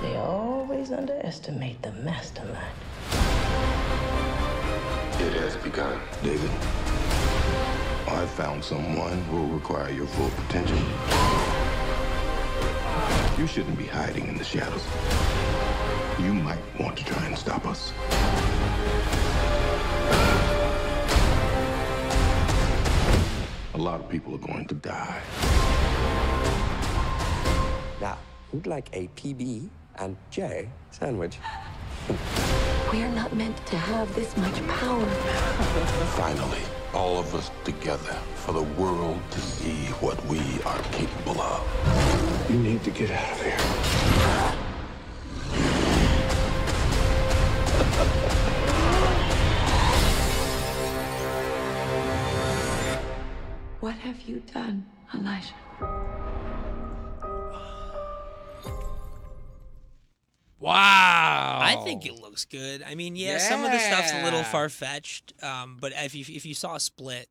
[0.00, 2.76] They always underestimate the mastermind.
[5.20, 6.50] It has begun, David.
[8.08, 10.78] I found someone who will require your full potential.
[13.36, 14.84] You shouldn't be hiding in the shadows.
[16.20, 17.92] You might want to try and stop us.
[23.74, 25.20] A lot of people are going to die.
[28.00, 28.16] Now,
[28.52, 31.38] who'd like a PB and J sandwich?
[32.92, 35.06] We're not meant to have this much power.
[36.16, 42.50] Finally, all of us together for the world to see what we are capable of.
[42.50, 44.03] You need to get out of here.
[53.84, 55.52] What have you done, Elijah?
[60.58, 61.58] Wow.
[61.60, 62.82] I think it looks good.
[62.82, 65.34] I mean, yeah, some of the stuff's a little far fetched.
[65.42, 67.28] Um, but if you if you saw Split,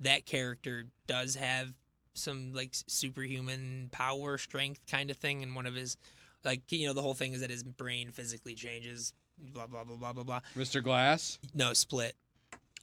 [0.00, 1.72] that character does have
[2.12, 5.96] some like superhuman power, strength kind of thing, and one of his
[6.44, 9.14] like you know the whole thing is that his brain physically changes.
[9.38, 10.40] Blah blah blah blah blah blah.
[10.54, 10.84] Mr.
[10.84, 11.38] Glass.
[11.54, 12.14] No, Split.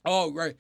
[0.04, 0.56] Oh, right.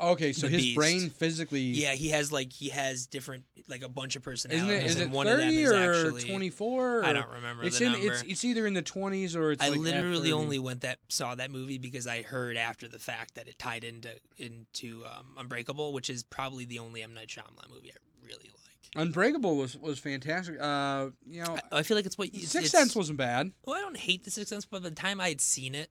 [0.00, 0.76] Okay, so his Beast.
[0.76, 1.60] brain physically.
[1.60, 4.82] Yeah, he has like he has different like a bunch of Isn't personalities.
[4.82, 4.86] it?
[4.86, 7.04] Is it and one of them thirty is or twenty four?
[7.04, 7.92] I don't remember It's the in.
[7.92, 8.12] number.
[8.12, 9.62] It's it's either in the twenties or it's.
[9.62, 10.32] I like literally 30.
[10.32, 13.84] only went that saw that movie because I heard after the fact that it tied
[13.84, 18.50] into into um, Unbreakable, which is probably the only M Night Shyamalan movie I really
[18.52, 18.96] like.
[18.96, 20.56] Unbreakable was was fantastic.
[20.60, 23.52] Uh, you know, I, I feel like it's what Sixth it's- Sense wasn't bad.
[23.64, 25.90] Well, I don't hate the Sixth Sense, but by the time I had seen it,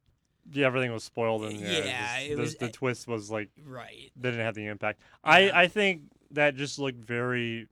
[0.52, 1.82] Yeah, everything was spoiled, and yeah, Yeah,
[2.20, 4.12] just- it the, was- the twist was like right?
[4.16, 5.00] they didn't have the impact.
[5.24, 5.32] Yeah.
[5.32, 7.68] I I think that just looked very,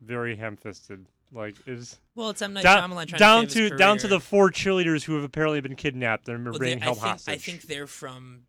[0.00, 1.06] very ham-fisted.
[1.32, 3.98] Like is Well, it's M Night down, Shyamalan trying down to, save his to down
[3.98, 7.00] to the four cheerleaders who have apparently been kidnapped and are Well, being held I
[7.00, 7.34] think, hostage.
[7.34, 8.42] I think they're from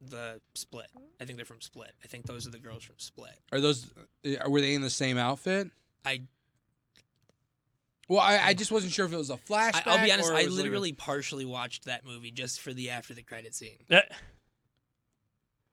[0.00, 0.88] the Split.
[1.20, 1.92] I think they're from Split.
[2.02, 3.38] I think those are the girls from Split.
[3.52, 3.86] Are those?
[4.26, 5.68] uh, Were they in the same outfit?
[6.04, 6.22] I,
[8.08, 9.82] Well, I, I just wasn't sure if it was a flashback.
[9.86, 10.30] I'll be honest.
[10.30, 13.22] or I was like a- literally partially watched that movie just for the after the
[13.22, 13.78] credit scene.
[13.88, 14.02] Yeah.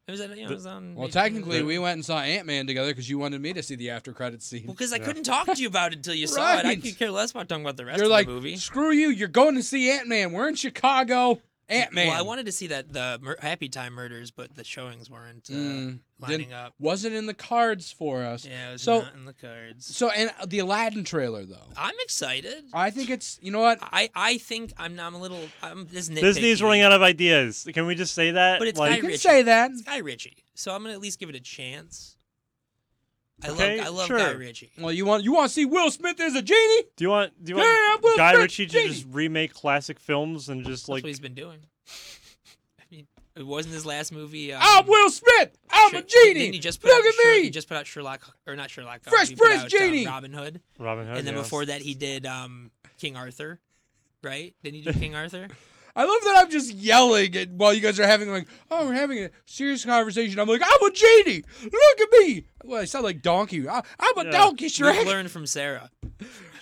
[0.07, 0.95] It was, you know, it was on.
[0.95, 1.11] well, HBO.
[1.11, 3.91] technically, we went and saw Ant Man together because you wanted me to see the
[3.91, 4.63] after credit scene.
[4.65, 5.05] Well, because I Yeah.
[5.05, 6.65] couldn't talk to you about it until you saw it.
[6.65, 8.57] I could care less about talking about the rest You're of like, the movie.
[8.57, 9.09] screw you.
[9.09, 10.31] You're going to see Ant Man.
[10.33, 11.39] We're in Chicago.
[11.71, 12.07] Ant Man.
[12.07, 15.49] Well, I wanted to see that the Mur- Happy Time Murders, but the showings weren't
[15.49, 16.73] uh, Mm, lining didn't- up.
[16.79, 18.45] wasn't in the cards for us.
[18.45, 19.85] Yeah, it was so not in the cards.
[19.95, 21.67] so and the Aladdin trailer though.
[21.77, 22.63] I'm excited.
[22.73, 26.07] I think it's you know what I, I think I'm I'm a little I'm this
[26.09, 27.67] Disney's running out of ideas.
[27.73, 28.59] Can we just say that?
[28.59, 29.19] But it's like, Guy you can Ritchie.
[29.27, 29.71] say that.
[29.71, 32.15] It's Guy Ritchie, so I'm gonna at least give it a chance.
[33.43, 34.37] I Okay, love I love Guy sure.
[34.37, 34.71] Ritchie.
[34.79, 36.83] Well, you want you want to see Will Smith as a genie?
[36.95, 38.87] do you want do you Yeah, want Will Guy Smith, Ritchie to Genie.
[38.89, 41.59] just remake classic films and just That's like what he's been doing.
[42.79, 44.53] I mean, it wasn't his last movie.
[44.53, 45.57] Um, I'm Will Smith.
[45.71, 46.33] I'm a Sher- genie.
[46.35, 47.43] Didn't he just put Look out at Sher- me.
[47.43, 49.01] He just put out Sherlock or not Sherlock.
[49.05, 50.05] Holmes, Fresh he put Prince out, um, Genie.
[50.05, 51.17] Robin Hood, Robin Hood.
[51.17, 51.43] and then yes.
[51.43, 52.69] before that he did um,
[52.99, 53.59] King Arthur,
[54.23, 54.53] right?
[54.63, 55.47] Didn't he do King Arthur?
[55.95, 58.93] I love that I'm just yelling at, while you guys are having like, oh, we're
[58.93, 60.39] having a serious conversation.
[60.39, 61.43] I'm like, I'm a genie.
[61.63, 62.45] Look at me.
[62.63, 63.67] Well, I sound like donkey.
[63.67, 64.31] I, I'm a Yeah.
[64.31, 65.05] donkey, You Shrek.
[65.05, 65.89] learned from Sarah.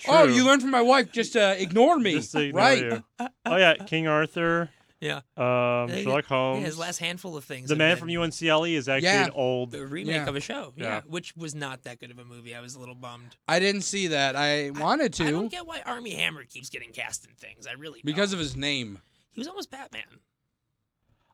[0.08, 2.78] Oh, you learned from my wife just to ignore me, Just to ignore right?
[2.82, 3.04] you.
[3.46, 4.70] Oh yeah, King Arthur,
[5.00, 5.16] Yeah.
[5.36, 6.60] um, Yeah, Sherlock Holmes.
[6.60, 7.68] Yeah, his last handful of things.
[7.68, 9.26] the man been from UNCLE is actually Yeah.
[9.26, 9.74] an old.
[9.74, 10.26] a remake Yeah.
[10.28, 10.72] of a show.
[10.76, 10.84] Yeah.
[10.84, 11.00] Yeah.
[11.06, 12.54] which was not that good of a movie.
[12.54, 13.36] I was a little bummed.
[13.46, 14.36] I didn't see that.
[14.36, 15.26] I wanted to.
[15.26, 17.66] I don't get why Armie Hammer keeps getting cast in things.
[17.66, 18.38] I really because don't.
[18.40, 19.00] of his name.
[19.32, 20.20] He was almost Batman.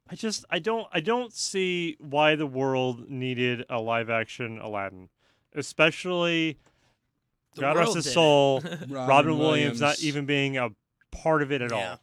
[0.09, 5.09] I just I don't I don't see why the world needed a live action Aladdin,
[5.55, 6.59] especially
[7.57, 10.71] The God rest his soul, Robin, Robin Williams not even being a
[11.11, 11.91] part of it at Yeah.
[11.91, 12.01] all.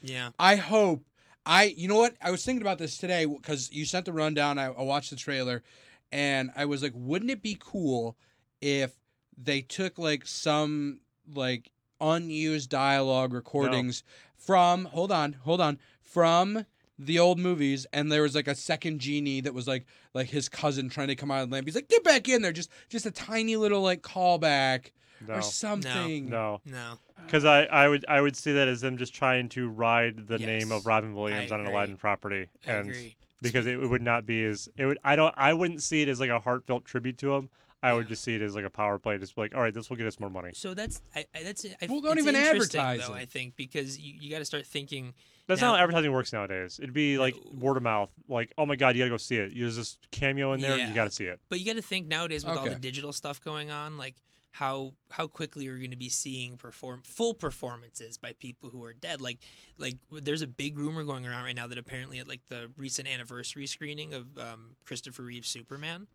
[0.00, 0.30] Yeah.
[0.38, 1.04] I hope.
[1.44, 2.14] I you know what?
[2.22, 4.58] I was thinking about this today because you sent the rundown.
[4.58, 5.62] I, I watched the trailer,
[6.10, 8.16] and I was like, wouldn't it be cool
[8.60, 8.92] if
[9.36, 11.00] they took like some
[11.34, 11.70] like
[12.00, 14.02] unused dialogue recordings
[14.44, 16.66] from hold on, hold on, from
[16.98, 20.48] the old movies and there was like a second genie that was like like his
[20.48, 21.66] cousin trying to come out of the lamp.
[21.66, 22.52] He's like, get back in there.
[22.52, 24.92] Just just a tiny little like callback
[25.26, 26.28] No, or something.
[26.28, 26.98] no, No.
[27.24, 30.38] because I, I would I would see that as them just trying to ride the
[30.38, 31.66] name of Robin Williams on an.
[31.66, 33.16] Aladdin property, I and agree.
[33.40, 36.20] because it, would not be as it would I don't I wouldn't see it as
[36.20, 37.48] like a heartfelt tribute to him.
[37.82, 39.74] I would just see it as like a power play, just be like, all right,
[39.74, 40.50] this will get us more money.
[40.54, 43.18] So that's I, I, that's I, Well, don't even advertise though, it.
[43.18, 45.14] I think because you, you got to start thinking.
[45.48, 46.78] That's Now- not how advertising works nowadays.
[46.80, 47.58] It'd be like No.
[47.58, 48.10] word of mouth.
[48.28, 49.52] Like, oh my god, you gotta go see it.
[49.58, 50.78] There's this cameo in there.
[50.78, 50.88] Yeah.
[50.88, 51.40] You gotta see it.
[51.48, 54.14] But you got to think nowadays with all the digital stuff going on, like
[54.52, 58.84] how how quickly are you're going to be seeing perform full performances by people who
[58.84, 59.20] are dead.
[59.20, 59.38] Like
[59.78, 63.08] like there's a big rumor going around right now that apparently at like the recent
[63.08, 66.06] anniversary screening of um, Christopher Reeve's Superman,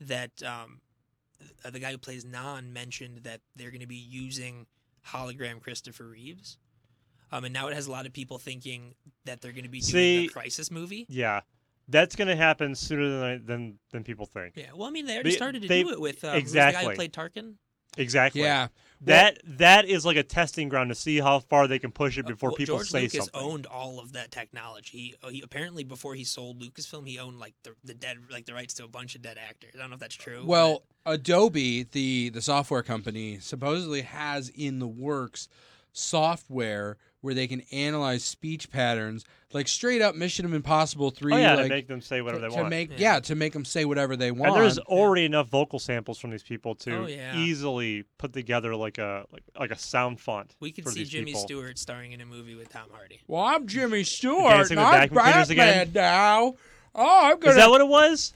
[0.00, 0.80] that um,
[1.64, 4.66] uh, the guy who plays Nan mentioned that they're going to be using
[5.08, 6.58] hologram Christopher Reeves.
[7.32, 9.80] Um, and now it has a lot of people thinking that they're going to be
[9.80, 11.06] doing See- a crisis movie.
[11.08, 11.40] Yeah,
[11.88, 14.54] that's gonna happen sooner than than than people think.
[14.56, 16.52] Yeah, well, I mean, they already They- started to they- do it with uh, who's
[16.52, 16.92] the guy exactly.
[16.92, 17.54] who played Tarkin.
[17.96, 18.42] Exactly.
[18.42, 18.68] Yeah.
[19.02, 22.24] That that is like a testing ground to see how far they can push it
[22.24, 23.40] Uh, before well, people George say Lucas something.
[23.40, 24.98] owned all of that technology.
[24.98, 28.46] He, uh, he apparently before he sold Lucasfilm, he owned like the the dead like
[28.46, 29.72] the rights to a bunch of dead actors.
[29.74, 30.42] I don't know if that's true.
[30.46, 35.46] Well, Adobe, the the software company, supposedly has in the works
[35.92, 36.96] software
[37.26, 41.32] where they can analyze speech patterns, like straight up Mission Impossible Three.
[41.34, 42.70] oh yeah, like, to make them say whatever to, they to want.
[42.70, 42.96] make Yeah.
[43.14, 43.20] yeah.
[43.20, 44.52] to make them say whatever they want.
[44.52, 47.36] and there's already enough vocal samples from these people to Oh, yeah.
[47.36, 50.54] easily put together like a like like a sound font.
[50.60, 51.40] we could for see these Jimmy people.
[51.40, 53.20] Stewart starring in a movie with Tom Hardy.
[53.26, 54.44] well, I'm Jimmy Stewart.
[54.44, 55.50] Dancing and with I'm vacuum Batman
[55.82, 55.90] again?
[55.94, 56.54] now.
[56.94, 58.32] Oh, I'm gonna Is that what it was?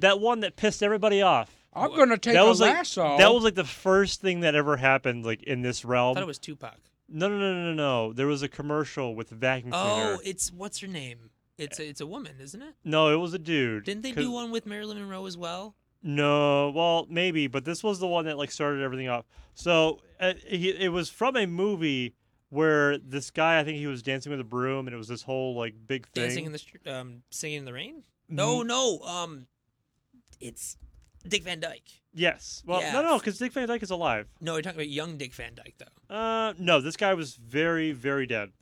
[0.00, 1.50] That one that pissed everybody off.
[1.76, 3.16] I'm gonna take that a was like lasso.
[3.18, 6.14] that was like the first thing that ever happened like in this I realm.
[6.14, 6.76] thought it was Tupac.
[7.08, 8.12] No, no, no, no, no, no.
[8.12, 10.16] There was a commercial with a vacuum cleaner.
[10.16, 11.30] Oh, it's what's her name?
[11.58, 12.74] It's a, it's a woman, isn't it?
[12.84, 13.84] No, it was a dude.
[13.84, 15.76] Didn't they 'cause- do one with Marilyn Monroe as well?
[16.02, 19.24] No, well, maybe, but this was the one that like started everything off.
[19.54, 22.14] So uh, he, it was from a movie
[22.50, 25.22] where this guy, I think he was dancing with a broom, and it was this
[25.22, 26.24] whole like big thing.
[26.24, 28.02] Dancing in the str- um, singing in the rain.
[28.28, 28.66] No, Mhm.
[28.66, 28.98] no.
[29.00, 29.46] Um,
[30.40, 30.76] it's
[31.26, 31.82] Dick Van Dyke.
[32.12, 32.62] Yes.
[32.66, 32.92] Well, Yeah.
[32.92, 34.28] no, no, because Dick Van Dyke is alive.
[34.40, 36.14] No, we're talking about young Dick Van Dyke though.
[36.14, 38.52] Uh, no, this guy was very, very dead.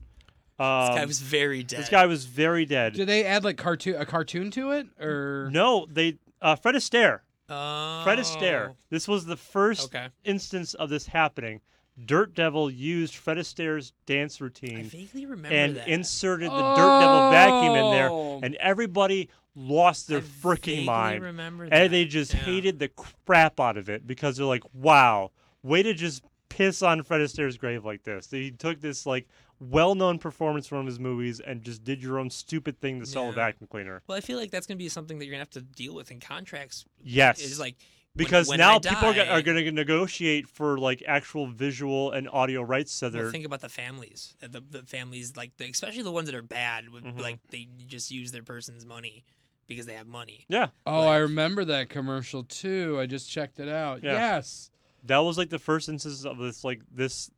[0.58, 1.80] Um, This guy was very dead.
[1.80, 2.92] This guy was very dead.
[2.94, 7.20] Did they add like cartoon a cartoon to it or No, they uh, Fred Astaire.
[7.48, 8.00] Oh.
[8.04, 8.74] Fred Astaire.
[8.90, 10.08] This was the first Okay.
[10.24, 11.60] instance of this happening.
[12.06, 15.88] Dirt Devil used Fred Astaire's dance I routine vaguely remember and that.
[15.88, 18.40] inserted the Dirt Devil vacuum in there, Oh.
[18.42, 21.22] and everybody lost their I freaking vaguely mind.
[21.22, 21.74] remember that.
[21.82, 22.40] And they just yeah.
[22.40, 22.88] hated the
[23.26, 25.30] crap out of it because they're like, wow,
[25.62, 28.30] way to just piss on Fred Astaire's grave like this.
[28.30, 29.28] He took this like
[29.60, 33.32] well-known performance from his movies and just did your own stupid thing to sell a
[33.32, 34.02] vacuum cleaner.
[34.06, 35.74] Well, I feel like that's going to be something that you're going to have to
[35.76, 36.84] deal with in contracts.
[37.02, 37.40] Yes.
[37.40, 37.76] Is like
[38.16, 42.10] because when now I people are, die- are going to negotiate for like actual visual
[42.10, 44.34] and audio rights to their Well, think about the families.
[44.42, 47.20] uh, The, the families, like the, especially the ones that are bad, would Mhm.
[47.20, 49.24] like they just use their person's money
[49.72, 50.44] because they have money.
[50.48, 52.98] yeah Oh, I remember that commercial too.
[53.00, 54.02] I just checked it out.
[54.02, 54.12] Yeah.
[54.12, 54.70] Yes.
[55.04, 57.30] that was like the first instance of this like this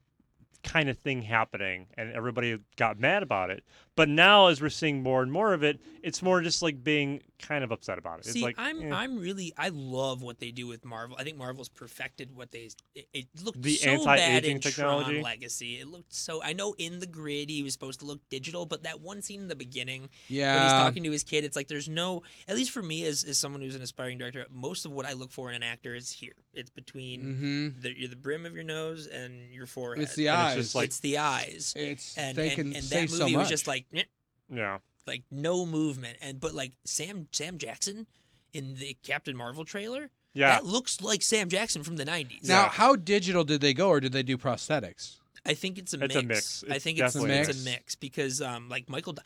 [0.62, 3.62] kind of thing happening and everybody got mad about it
[3.96, 7.20] but now as we're seeing more and more of it it's more just like being
[7.38, 8.94] kind of upset about it See, it's like I'm eh.
[8.94, 11.16] I'm really I love what they do with Marvel.
[11.18, 15.10] I think Marvel's perfected what they it, it looked The so bad anti-aging in technology?
[15.12, 15.74] Tron Legacy.
[15.80, 16.42] It looked so.
[16.42, 19.40] I know in the grid he was supposed to look digital, but that one scene
[19.42, 22.22] in the beginning yeah, when he's talking to his kid, it's like there's no.
[22.48, 25.12] At least for me, as as someone who's an aspiring director, most of what I
[25.12, 26.34] look for in an actor is here.
[26.54, 27.80] It's between Mm-hmm.
[27.80, 30.02] the the brim of your nose and your forehead.
[30.02, 30.56] It's the And it's eyes.
[30.56, 31.72] just like- it's the eyes.
[31.76, 33.40] it's And they and, can and say that so movie much.
[33.42, 33.83] was just like.
[33.92, 34.04] "Nyeh,"
[34.52, 34.78] yeah.
[35.06, 36.18] Like no movement.
[36.22, 38.06] And but like Sam Sam Jackson
[38.52, 40.50] in the Captain Marvel trailer yeah.
[40.50, 42.68] that looks like Sam Jackson from the 90s now, Yeah.
[42.70, 45.16] how digital did they go, or did they do prosthetics?
[45.44, 46.64] I think it's a It's mix a mix.
[46.70, 47.60] I It's think it's, definitely a it's mix.
[47.60, 47.94] a mix.
[47.96, 49.22] because um like Michael Du-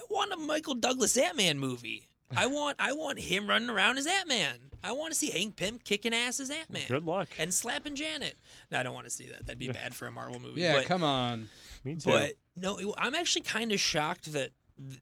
[0.00, 2.08] I want a Michael Douglas Ant-Man movie.
[2.36, 4.56] I want I want him running around as Ant-Man.
[4.82, 7.28] I want to see Hank Pym kicking ass as Ant-Man good luck.
[7.38, 8.36] and slapping Janet.
[8.70, 9.46] No I don't want to see that.
[9.46, 11.48] That'd be bad for a Marvel movie Yeah, but, come on.
[11.84, 14.50] Me too But no, I'm actually kind of shocked that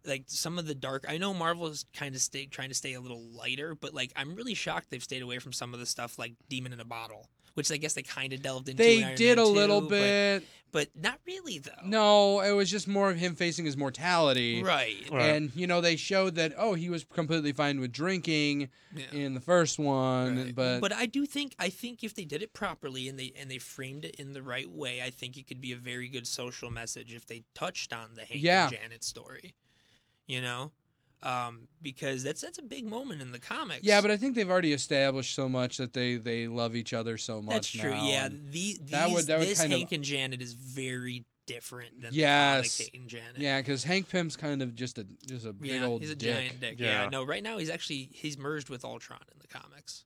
[0.05, 1.05] like some of the dark.
[1.09, 4.13] I know Marvel is kind of stay trying to stay a little lighter, but like
[4.17, 6.85] I'm really shocked they've stayed away from some of the stuff like Demon in a
[6.85, 8.83] Bottle, which I guess they kind of delved into.
[8.83, 10.45] in They Iron did Man a little 2, but- bit.
[10.73, 11.71] but, not really though.
[11.85, 14.63] No, it was just more of him facing his mortality.
[14.63, 15.07] right?
[15.11, 15.35] Right.
[15.35, 19.05] And you know they showed that oh he was completely fine with drinking Yeah.
[19.13, 20.55] in the first one, Right.
[20.55, 23.51] but, but I do think I think if they did it properly and they and
[23.51, 26.27] they framed it in the right way, I think it could be a very good
[26.27, 28.69] social message if they touched on the Hank Yeah.
[28.69, 29.55] and Janet story.
[30.27, 30.73] You know,
[31.23, 33.83] um, because that's that's a big moment in the comics.
[33.85, 37.17] yeah, but I think they've already established so much that they they love each other
[37.19, 37.55] so much.
[37.55, 37.91] That's true.
[37.91, 40.53] now, Yeah, the, these, that would- that would this kind of- Hank and Janet is
[40.55, 42.77] very different than Yes.
[42.79, 43.39] the comic Hank and Janet.
[43.39, 46.15] yeah, because Hank Pym's kind of just a just a big Yeah, old he's a
[46.17, 46.35] dick.
[46.37, 46.75] giant dick.
[46.79, 47.05] Yeah.
[47.05, 47.09] Yeah.
[47.09, 50.05] no, right now he's actually he's merged with Ultron in the comics.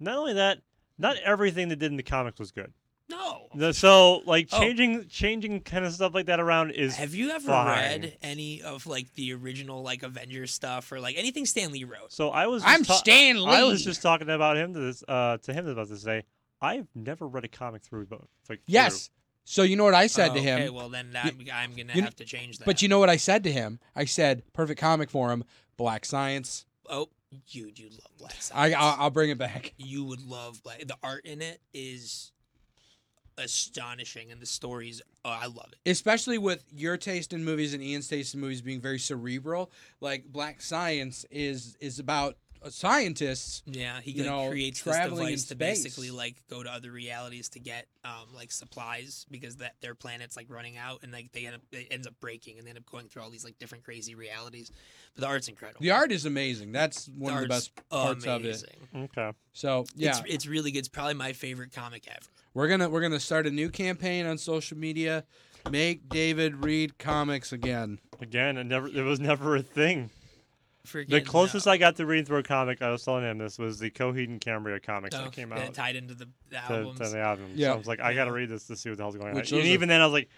[0.00, 0.58] not only that
[0.98, 2.72] not everything they did in the comics was good
[3.12, 3.48] No.
[3.54, 4.58] The- so like Oh.
[4.58, 7.66] changing changing kind of stuff like that around is Have you ever fine.
[8.02, 12.10] read any of like the original like Avengers stuff or like anything Stan Lee wrote?
[12.12, 12.62] So I was.
[12.64, 15.66] I'm just ta- Stan I was just talking about him to this, uh, to him
[15.68, 16.24] about this today.
[16.60, 19.10] I've never read a comic through, but like Yes.
[19.44, 20.60] So you know what I said Oh, to him?
[20.60, 22.64] Okay, well then I'm, I'm gonna you- have to change that.
[22.64, 23.80] But you know what I said to him?
[23.96, 25.44] I said perfect comic for him,
[25.76, 26.64] Black Science.
[26.88, 27.08] oh,
[27.48, 28.74] you you love Black I Science.
[28.78, 29.74] I'll, I'll bring it back.
[29.78, 30.86] you would love Black.
[30.86, 32.30] The art in it is
[33.38, 35.02] astonishing, and the stories.
[35.24, 35.90] Oh, I love it.
[35.90, 39.70] Especially with your taste in movies and Ian's taste in movies being very cerebral.
[40.00, 42.36] Like Black Science is is about
[42.70, 43.62] scientists.
[43.66, 46.70] Yeah, he You like, know, creates this traveling in device to basically like go to
[46.70, 51.12] other realities to get um like supplies because that their planet's like running out and
[51.12, 53.30] like they end up it ends up breaking and they end up going through all
[53.30, 54.70] these like different crazy realities.
[55.14, 55.80] But the art's incredible.
[55.80, 56.72] The art is amazing.
[56.72, 58.64] That's one of the best parts of it.
[58.94, 59.32] Okay.
[59.52, 60.80] So yeah, It's, it's really good.
[60.80, 62.26] It's probably my favorite comic ever.
[62.54, 65.24] we're gonna we're gonna start a new campaign on social media.
[65.70, 68.00] Make David read comics again.
[68.20, 68.88] Again, it never.
[68.88, 70.10] It was never a thing.
[70.86, 73.38] Freaking, The closest uh, I got to reading through a comic, I was telling him
[73.38, 76.56] this was the Coheed and Cambria comics oh, that came out tied into the, the
[76.56, 76.98] to, albums.
[77.00, 77.50] to the album.
[77.54, 77.68] Yeah.
[77.68, 79.30] So I was like, I got to read this to see what the hell's going
[79.30, 79.36] on.
[79.36, 80.28] And those are- even then, I was like,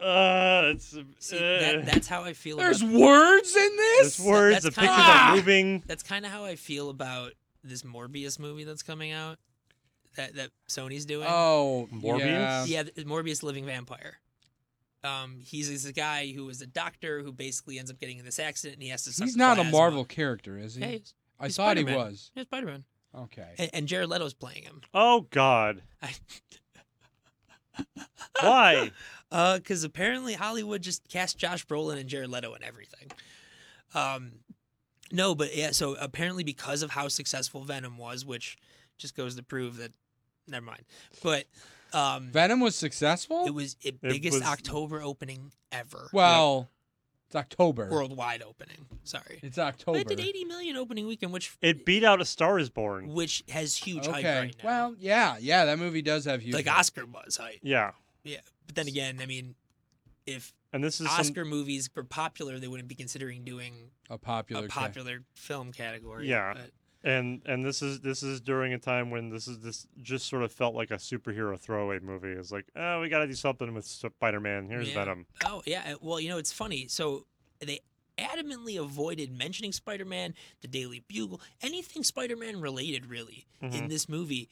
[0.00, 0.96] uh, it's.
[1.18, 2.56] See, uh, that, that's how I feel.
[2.58, 4.16] There's about, words in this.
[4.16, 4.62] There's words.
[4.62, 5.30] that's The kinda- pictures Ah!
[5.32, 5.82] are moving.
[5.86, 7.32] That's kind of how I feel about
[7.64, 9.38] this Morbius movie that's coming out.
[10.16, 11.26] That that Sony's doing.
[11.28, 12.20] Oh, Morbius?
[12.20, 12.64] Yeah.
[12.66, 14.18] yeah, Morbius living vampire.
[15.04, 18.24] Um, he's, he's a guy who is a doctor who basically ends up getting in
[18.24, 19.24] this accident and he has to.
[19.24, 19.64] He's not a.
[19.64, 20.80] Marvel character, is he?
[20.82, 22.06] Yeah, he's, I he's thought he Spider-Man.
[22.06, 22.30] was.
[22.34, 22.84] Yeah, Spider Man.
[23.14, 23.48] Okay.
[23.58, 24.80] And, and Jared Leto's playing him.
[24.94, 25.82] Oh God.
[26.00, 26.12] I,
[28.40, 28.90] Why?
[29.30, 33.10] Uh, because apparently Hollywood just cast Josh Brolin and Jared Leto and everything.
[33.94, 34.32] Um,
[35.10, 35.70] no, but yeah.
[35.70, 38.56] So apparently, because of how successful Venom was, which
[38.98, 39.92] just goes to prove that,
[40.48, 40.82] never mind.
[41.22, 41.44] But
[41.94, 43.44] um, Venom was successful.
[43.46, 46.08] it was the biggest was- October opening ever.
[46.12, 46.68] well,
[47.26, 47.88] it's October.
[47.90, 48.86] worldwide opening.
[49.04, 49.98] Sorry, It's October.
[49.98, 53.08] it did 80 million opening weekend, which It beat out A Star Is Born.
[53.08, 54.38] which has huge hype Okay.
[54.38, 54.64] right now.
[54.68, 56.54] Well, yeah, yeah, that movie does have huge.
[56.54, 56.78] like hype.
[56.78, 57.58] Oscar buzz hype.
[57.62, 59.54] Yeah, Yeah, but then again, I mean,
[60.26, 64.18] if and this is some- Oscar movies were popular, they wouldn't be considering doing a
[64.18, 64.66] popular.
[64.66, 66.28] a ca- popular film category.
[66.28, 66.54] Yeah.
[66.54, 66.70] but-
[67.04, 70.42] and and this is this is during a time when this is this just sort
[70.42, 72.30] of felt like a superhero throwaway movie.
[72.30, 74.68] It's like, oh, we got to do something with Spider Man.
[74.68, 74.94] Here's Yeah.
[74.94, 75.26] Venom.
[75.44, 75.92] Oh yeah.
[75.94, 76.86] uh, Well, you know it's funny.
[76.88, 77.26] So
[77.60, 77.80] they
[78.18, 83.88] adamantly avoided mentioning Spider-Man, the Daily Bugle, anything Spider-Man related, really, in Mhm.
[83.88, 84.50] this movie.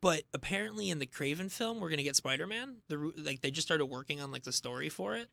[0.00, 2.82] But apparently, in the Kraven film, we're gonna get Spider-Man.
[2.88, 5.28] The like they just started working on like the story for it.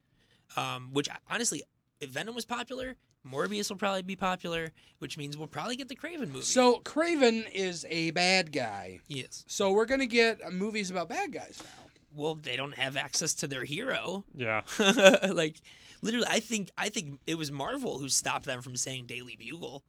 [0.55, 1.63] Um, which honestly,
[1.99, 2.95] if Venom was popular,
[3.25, 4.69] Morbius will probably be popular,
[4.99, 6.41] which means we'll probably get the Kraven movie.
[6.41, 8.99] So Kraven is a bad guy.
[9.07, 9.43] yes.
[9.47, 11.69] So we're gonna get uh, movies about bad guys now.
[12.15, 14.23] Well, they don't have access to their hero.
[14.35, 14.61] Yeah,
[15.29, 15.57] like
[16.01, 19.81] literally i think i think it was marvel who stopped them from saying daily bugle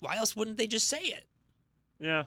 [0.00, 1.24] why else wouldn't they just say it
[2.00, 2.24] yeah.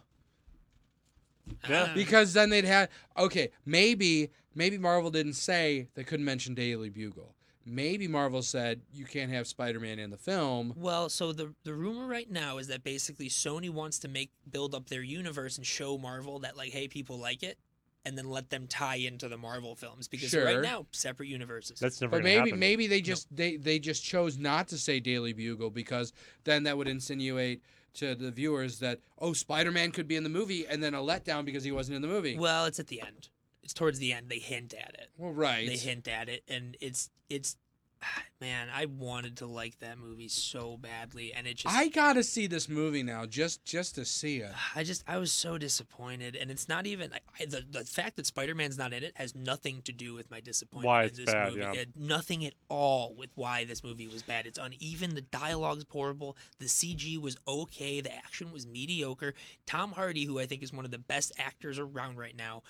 [1.69, 1.85] Yeah.
[1.85, 1.95] don't.
[1.95, 7.35] Because then they'd have okay, maybe maybe Marvel didn't say they couldn't mention Daily Bugle.
[7.67, 10.73] Maybe Marvel said you can't have Spider-Man in the film.
[10.75, 14.73] well so the the rumor right now is that basically sony wants to make build
[14.73, 17.57] up their universe and show marvel that like hey people like it
[18.05, 20.45] and then let them tie into the marvel films because Sure.
[20.45, 22.59] right now separate universes That's never But maybe happen.
[22.59, 26.13] maybe they just they they just chose not to say Daily Bugle because
[26.45, 27.61] then that would insinuate
[27.95, 31.43] to the viewers that oh Spider-Man could be in the movie and then a letdown
[31.43, 32.37] because he wasn't in the movie.
[32.37, 33.27] well it's at the end
[33.67, 35.67] it's towards the end they hint at it Well, right.
[35.67, 37.57] they hint at it and it's it's
[38.39, 42.45] man i wanted to like that movie so badly and it just I gotta see
[42.47, 44.51] this movie now just just to see it.
[44.75, 48.15] I just I was so disappointed, and it's not even I, I- the the fact
[48.17, 50.85] that Spider Man's not in it has nothing to do with my disappointment.
[50.87, 51.61] Why in it's this bad, movie.
[51.61, 51.71] yeah.
[51.71, 54.45] It had nothing at all with why this movie was bad.
[54.45, 55.15] It's uneven.
[55.15, 56.37] The dialogue's horrible.
[56.59, 57.99] The CG was okay.
[58.01, 59.33] The action was mediocre.
[59.65, 62.61] Tom Hardy, who I think is one of the best actors around right now,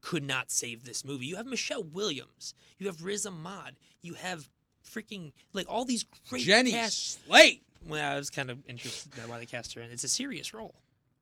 [0.00, 1.26] could not save this movie.
[1.26, 2.54] You have Michelle Williams.
[2.78, 3.76] You have Riz Ahmed.
[4.02, 4.48] You have
[4.88, 7.24] freaking like all these great Jenny cast.
[7.26, 7.62] Slate.
[7.88, 9.90] Well, I was kind of interested in why they cast her in.
[9.90, 10.74] It's a serious role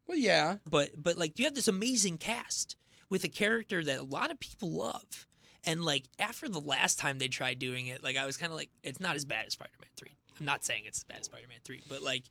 [0.07, 0.57] Well, yeah.
[0.69, 2.77] but but like you have this amazing cast
[3.11, 5.27] with a character that a lot of people love
[5.65, 8.57] and like after the last time they tried doing it like i was kind of
[8.59, 10.09] like it's not as bad as spider-man 3
[10.41, 12.25] i'm not saying it's as bad as spider-man 3 but like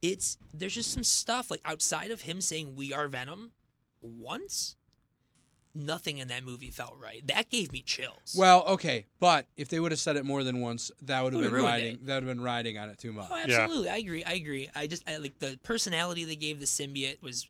[0.00, 3.50] it's there's just some stuff like outside of him saying we are venom
[4.00, 4.76] once
[5.76, 9.78] nothing in that movie felt right that gave me chills Well, okay, but if they
[9.80, 11.98] would have said it more than once, that would have been ruined riding.
[12.04, 13.28] That would have been riding on it too much.
[13.30, 16.66] oh absolutely i agree i agree i just I, like the personality they gave the
[16.66, 17.46] symbiote was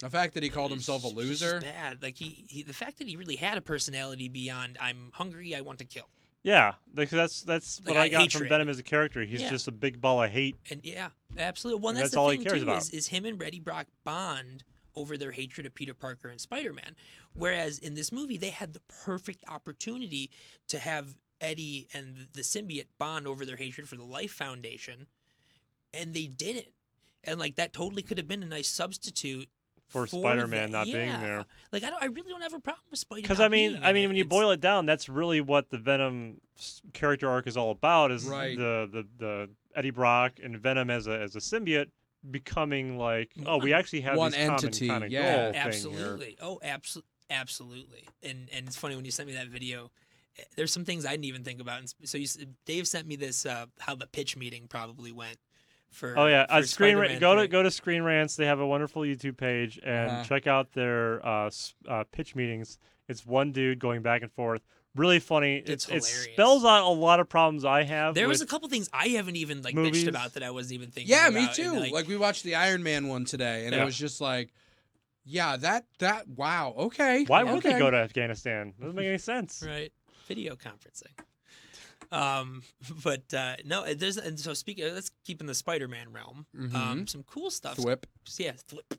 [0.00, 1.60] The fact that he called himself a loser.
[1.60, 2.02] bad.
[2.02, 5.62] Like he, he, the fact that he really had a personality beyond "I'm hungry, I
[5.62, 6.08] want to kill,"
[6.42, 8.46] Yeah, like, that's that's Like, what I I- got from.
[8.48, 9.22] Venom as a character.
[9.24, 9.48] He's Yeah.
[9.50, 10.56] just a big ball of hate.
[10.70, 11.08] and yeah,
[11.38, 11.80] absolutely.
[11.80, 12.82] Well, And that's, that's the all he thing cares too about.
[12.82, 14.64] is, is him and Eddie Brock bond
[14.96, 16.96] over their hatred of Peter Parker and Spider-Man.
[17.34, 20.30] Whereas in this movie, they had the perfect opportunity
[20.68, 25.06] to have Eddie and the symbiote bond over their hatred for the Life Foundation,
[25.92, 26.68] and they didn't.
[27.24, 29.48] And like that totally could have been a nice substitute
[29.88, 30.78] For for Spider-Man that.
[30.78, 31.44] not being there.
[31.72, 33.18] Like I don't, I really don't have a problem with Spider.
[33.18, 33.22] Man.
[33.24, 34.06] Because I mean, being I mean, it.
[34.08, 36.40] when you It's- boil it down, that's really what the Venom
[36.94, 38.10] character arc is all about.
[38.12, 38.56] Is Right.
[38.56, 41.90] the, the the Eddie Brock and Venom as a as a symbiote
[42.30, 45.22] becoming like, oh, we actually have one these common entity, kind of yeah.
[45.22, 45.62] goal thing here.
[45.64, 49.90] absolutely oh absolutely absolutely and and it's funny when you sent me that video
[50.38, 53.04] eh, there's some things i didn't even think about and so you s- dave sent
[53.04, 55.36] me this uh how the pitch meeting probably went
[55.90, 58.36] for Oh yeah, for uh, Screen Ra- go to go to Screen Rants.
[58.36, 60.22] They have a wonderful YouTube page and Uh-huh.
[60.24, 61.50] check out their uh,
[61.88, 62.78] uh, pitch meetings.
[63.08, 64.62] It's one dude going back and forth.
[64.96, 65.62] Really funny.
[65.64, 68.14] It's it, it spells out a lot of problems I have.
[68.14, 70.04] there was a couple things i haven't even like movies.
[70.04, 71.24] bitched about that i wasn't even thinking about.
[71.24, 71.80] Yeah, me about, and, too.
[71.80, 73.82] like, Like, we watched the Iron Man one today, and Yeah.
[73.82, 74.52] it was just like,
[75.24, 77.24] yeah, that that wow, okay.
[77.26, 77.74] Why would okay.
[77.74, 78.74] they go to Afghanistan?
[78.80, 79.62] Doesn't make any sense.
[79.66, 79.92] right
[80.26, 81.12] video conferencing
[82.12, 82.62] Um,
[83.04, 84.84] but uh, no, it- there's and so speaking.
[84.94, 86.46] Let's keep in the Spider-Man realm.
[86.58, 87.08] Um, Mhm.
[87.08, 87.76] some cool stuff.
[87.78, 88.04] Thwip.
[88.38, 88.98] Yeah, Thwip.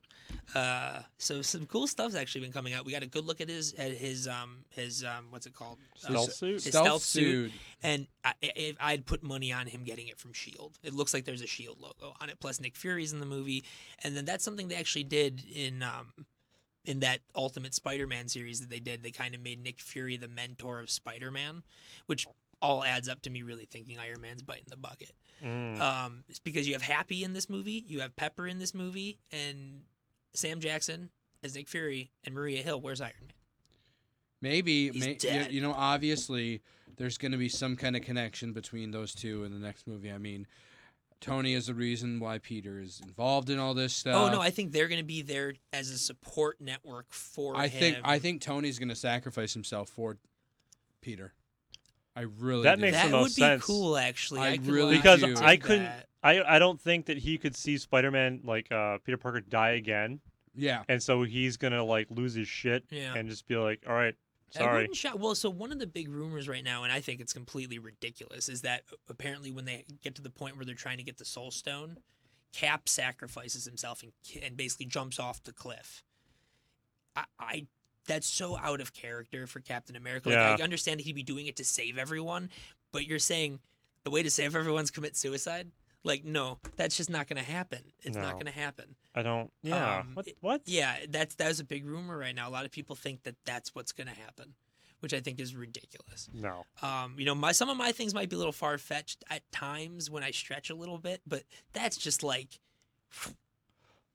[0.56, 2.86] Uh, so some cool stuff's actually been coming out.
[2.86, 5.78] We got a good look at his at his um his um what's it called
[5.96, 6.54] Stealth Uh, suit?
[6.54, 7.52] his Stealth stealth suit.
[7.52, 7.62] suit.
[7.84, 10.78] And I, I, I'd put money on him getting it from Shield.
[10.84, 12.40] It looks like there's a Shield logo on it.
[12.40, 13.64] Plus Nick Fury's in the movie,
[14.04, 16.14] and then that's something they actually did in um
[16.86, 19.04] in that Ultimate Spider-Man series that they did.
[19.04, 21.64] They kind of made Nick Fury the mentor of Spider-Man,
[22.06, 22.26] which
[22.62, 25.12] all adds up to me really thinking Iron Man's biting the bucket.
[25.44, 25.80] Mm.
[25.80, 29.20] Um, it's because you have Happy in this movie, you have Pepper in this movie,
[29.32, 29.82] and
[30.34, 31.10] Sam Jackson
[31.44, 32.82] as Nick Fury and Maria Hill.
[32.82, 33.32] Where's Iron Man?
[34.40, 36.62] Maybe, may, you, you know, obviously,
[36.98, 40.12] there's going to be some kind of connection between those two in the next movie.
[40.12, 40.46] I mean,
[41.20, 44.16] Tony is the reason why Peter is involved in all this stuff.
[44.16, 47.68] oh no, I think they're going to be there as a support network for I
[47.68, 47.80] him.
[47.80, 50.18] think I think Tony's going to sacrifice himself for
[51.02, 51.34] Peter.
[52.18, 52.82] I really That do.
[52.82, 53.38] makes that the most sense.
[53.38, 53.98] That would be cool.
[53.98, 55.36] Actually, I I, really because do.
[55.38, 56.08] I couldn't, that.
[56.24, 60.20] I I don't think that he could see Spider-Man like uh, Peter Parker die again,
[60.56, 60.82] yeah.
[60.90, 63.14] and so he's gonna like lose his shit Yeah.
[63.16, 64.16] and just be like, all right,
[64.50, 64.88] sorry.
[64.90, 67.78] wouldn't Well, so one of the big rumors right now, and I think it's completely
[67.78, 71.18] ridiculous, is that apparently when they get to the point where they're trying to get
[71.20, 71.98] the Soul Stone,
[72.54, 74.12] Cap sacrifices himself and,
[74.44, 76.02] and basically jumps off the cliff.
[77.16, 77.68] I, I
[78.08, 80.30] that's so out of character for Captain America.
[80.30, 80.56] Like, Yeah.
[80.60, 82.50] I understand he'd be doing it to save everyone,
[82.92, 83.60] but you're saying
[84.04, 85.72] the way to save everyone's commit suicide.
[86.04, 87.80] Like, no, that's just not going to happen.
[88.04, 88.96] It's not going to happen.
[89.14, 89.52] I don't.
[89.62, 90.00] Yeah.
[90.00, 90.28] Um, what?
[90.40, 90.62] What?
[90.66, 92.48] Yeah, that's that was a big rumor right now.
[92.48, 94.54] A lot of people think that that's what's going to happen,
[95.02, 96.30] which I think is ridiculous.
[96.34, 96.66] No.
[96.82, 99.42] Um, you know, my some of my things might be a little far fetched at
[99.52, 101.44] times when I stretch a little bit, but
[101.74, 102.60] that's just like,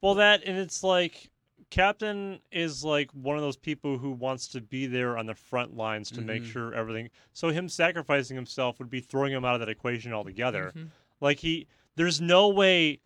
[0.00, 1.30] Well, that and it's like
[1.72, 5.74] Captain is like one of those people who wants to be there on the front
[5.74, 6.52] lines to make Mhm.
[6.52, 7.08] sure everything.
[7.32, 10.72] So him sacrificing himself would be throwing him out of that equation altogether.
[10.76, 10.90] Mhm.
[11.22, 11.66] Like he,
[11.96, 13.00] there's no way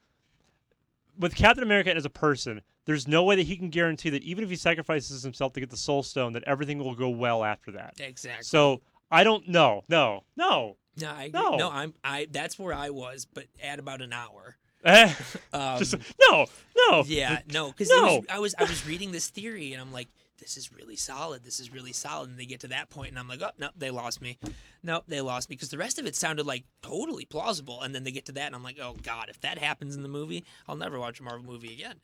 [1.16, 2.60] with Captain America as a person.
[2.86, 5.70] There's no way that he can guarantee that even if he sacrifices himself to get
[5.70, 7.94] the Soul Stone, that everything will go well after that.
[8.00, 8.42] exactly.
[8.42, 9.84] So I don't know.
[9.88, 10.76] No, no.
[10.96, 11.56] no, I no.
[11.56, 12.26] no, I'm I.
[12.28, 14.56] That's where I was, but at about an hour.
[14.86, 15.12] Eh,
[15.52, 17.02] Um, Just no, no.
[17.06, 18.22] Yeah, no, because No.
[18.30, 20.08] I was I was reading this theory and I'm like,
[20.38, 21.44] this is really solid.
[21.44, 22.30] This is really solid.
[22.30, 24.38] And they get to that point and I'm like, oh no, they lost me.
[24.82, 27.82] No, they lost me because the rest of it sounded like totally plausible.
[27.82, 30.02] And then they get to that and I'm like, oh god, if that happens in
[30.02, 31.96] the movie, I'll never watch a Marvel movie again.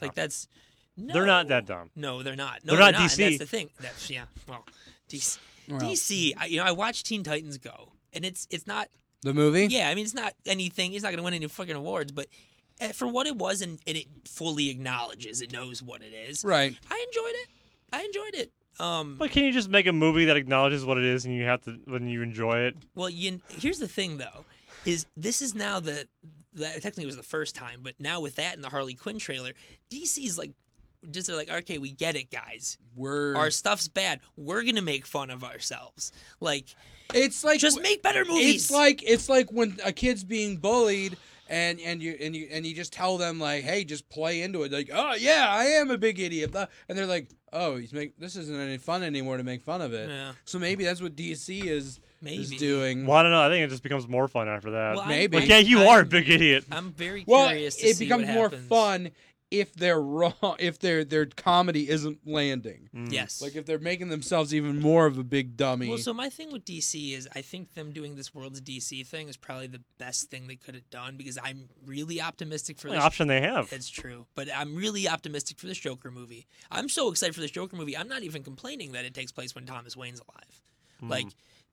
[0.00, 0.46] Like that's
[0.96, 1.14] no.
[1.14, 1.90] They're not that dumb.
[1.96, 2.64] No, they're not.
[2.64, 3.16] No, They're not and DC.
[3.16, 3.70] that's the thing.
[3.80, 4.24] That's yeah.
[4.48, 4.64] Well,
[5.08, 5.38] DC.
[5.68, 5.80] Well.
[5.80, 6.32] DC.
[6.38, 8.88] I, you know, I watched Teen Titans Go, and it's it's not
[9.22, 9.66] The movie?
[9.66, 10.94] yeah, I mean, it's not anything.
[10.94, 12.26] It's not going to win any fucking awards, but
[12.80, 16.42] uh, for what it was, and, and it fully acknowledges, it knows what it is.
[16.44, 16.74] Right.
[16.90, 17.48] I enjoyed it.
[17.92, 18.52] I enjoyed it.
[18.82, 21.44] Um, But can you just make a movie that acknowledges what it is and you
[21.44, 22.76] have to when you enjoy it?
[22.94, 24.46] well, you, here's the thing, though,
[24.86, 26.06] is this is now the
[26.54, 29.52] that technically was the first time, but now with that and the Harley Quinn trailer,
[29.90, 30.52] DC's like.
[31.10, 32.76] Just they're like, okay, we get it, guys.
[32.94, 34.20] We're Our stuff's bad.
[34.36, 36.12] We're gonna make fun of ourselves.
[36.40, 36.66] Like,
[37.14, 38.56] it's like just make better movies.
[38.64, 41.16] It's like it's like when a kid's being bullied
[41.48, 44.62] and and you and you and you just tell them like, hey, just play into
[44.64, 44.72] it.
[44.72, 48.36] Like, oh yeah, I am a big idiot, and they're like, oh, he's make this
[48.36, 50.08] isn't any fun anymore to make fun of it.
[50.10, 50.32] Yeah.
[50.44, 53.06] So maybe that's what DC is is doing.
[53.06, 53.40] Well, I don't know.
[53.40, 54.96] I think it just becomes more fun after that.
[54.96, 55.38] Well, Maybe.
[55.38, 56.66] like, yeah, you are a I'm- big idiot.
[56.70, 58.68] I'm very Well, curious to it see becomes what more happens.
[58.68, 59.10] fun
[59.50, 62.88] if they're wrong, if their their comedy isn't landing.
[62.94, 63.12] Mm.
[63.12, 63.42] Yes.
[63.42, 65.88] Like if they're making themselves even more of a big dummy.
[65.88, 69.28] Well, so my thing with DC is I think them doing this World's DC thing
[69.28, 72.96] is probably the best thing they could have done because I'm really optimistic for The
[72.96, 73.72] option they have.
[73.72, 76.46] It's true, but I'm really optimistic for this Joker movie.
[76.70, 77.96] I'm so excited for this Joker movie.
[77.96, 80.62] I'm not even complaining that it takes place when Thomas Wayne's alive.
[81.00, 81.08] Hmm.
[81.08, 81.26] Like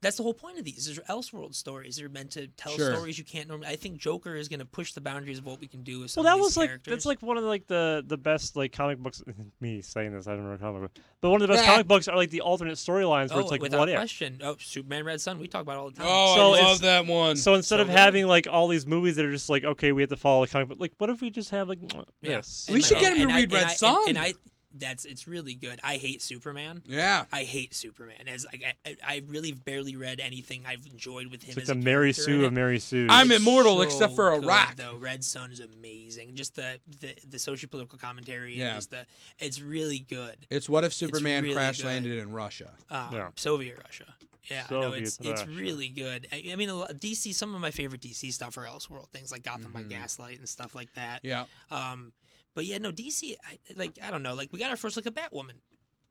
[0.07, 0.85] that's the whole point of these.
[0.85, 1.97] These are Elseworld stories.
[1.97, 2.95] They're meant to tell Sure.
[2.95, 3.67] stories you can't normally.
[3.67, 6.15] I think Joker is going to push the boundaries of what we can do with
[6.15, 8.17] Well, some that of these was like that's like one of the, like the the
[8.17, 9.21] best like comic books.
[9.59, 10.91] Me saying this, I don't remember comic book,
[11.21, 11.71] but one of the best Yeah.
[11.73, 13.95] comic books are like the alternate storylines where oh, it's like without what if.
[13.97, 14.39] question.
[14.41, 15.39] Oh, Superman Red Sun.
[15.39, 16.05] We talk about it all the time.
[16.07, 17.35] oh, So I love that one.
[17.35, 17.95] So instead So of good.
[17.97, 20.47] having like all these movies that are just like okay, we have to follow a
[20.47, 20.79] comic book.
[20.79, 21.79] Like, what if we just have like
[22.21, 22.41] Yeah.
[22.69, 24.03] We And should I- get him to and I- read Red I- and- Son.
[24.07, 24.33] And I,
[24.79, 25.79] that's it's really good.
[25.83, 26.81] I hate Superman.
[26.85, 27.25] yeah.
[27.31, 28.27] I hate Superman.
[28.27, 31.51] As like I, I I really barely read anything I've enjoyed with him.
[31.57, 33.07] It's as like a the Mary Sue of Mary Sue.
[33.09, 34.75] I'm immortal so except for a good, rock.
[34.75, 36.35] Though Red Sun is amazing.
[36.35, 38.55] Just the the, the social political commentary.
[38.57, 38.67] Yeah.
[38.67, 39.05] And just the
[39.39, 40.35] it's really good.
[40.49, 41.85] It's what if Superman really crash good.
[41.87, 42.71] landed in Russia?
[42.89, 43.29] Um, Yeah.
[43.35, 44.05] Soviet Russia.
[44.49, 46.25] Yeah, no, it's Soviet it's really good.
[46.31, 47.33] I, I mean, a lot, DC.
[47.33, 49.89] Some of my favorite DC stuff are Elseworld things like Gotham by Mhm.
[49.89, 51.19] Gaslight and stuff like that.
[51.23, 51.47] Yeah.
[51.69, 52.13] Um,
[52.57, 53.35] but yeah, no DC.
[53.47, 54.33] I, like I don't know.
[54.33, 55.59] Like we got our first look at Batwoman.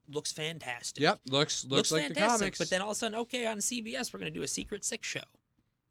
[0.09, 1.03] looks fantastic.
[1.03, 2.59] Yep, looks looks, like the fantastic, comics.
[2.59, 5.09] But then all of a sudden, okay, on CBS we're gonna do a Secret Six
[5.09, 5.25] show.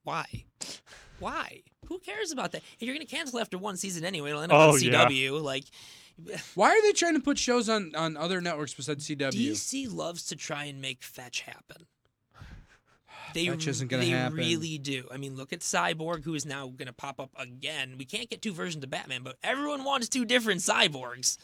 [0.05, 0.25] Why?
[1.19, 1.63] Why?
[1.87, 2.61] Who cares about that?
[2.79, 5.05] If you're gonna cancel after one season anyway, it'll end up Oh, on yeah.
[5.07, 5.41] CW.
[5.43, 5.65] Like
[6.55, 9.31] Why are they trying to put shows on on other networks besides CW?
[9.51, 11.87] DC loves to try and make fetch happen.
[13.33, 14.37] They, Fetch isn't gonna they happen.
[14.37, 15.07] really do.
[15.11, 17.95] I mean, look at Cyborg, who is now going to pop up again.
[17.97, 21.37] We can't get two versions of Batman, but everyone wants two different cyborgs.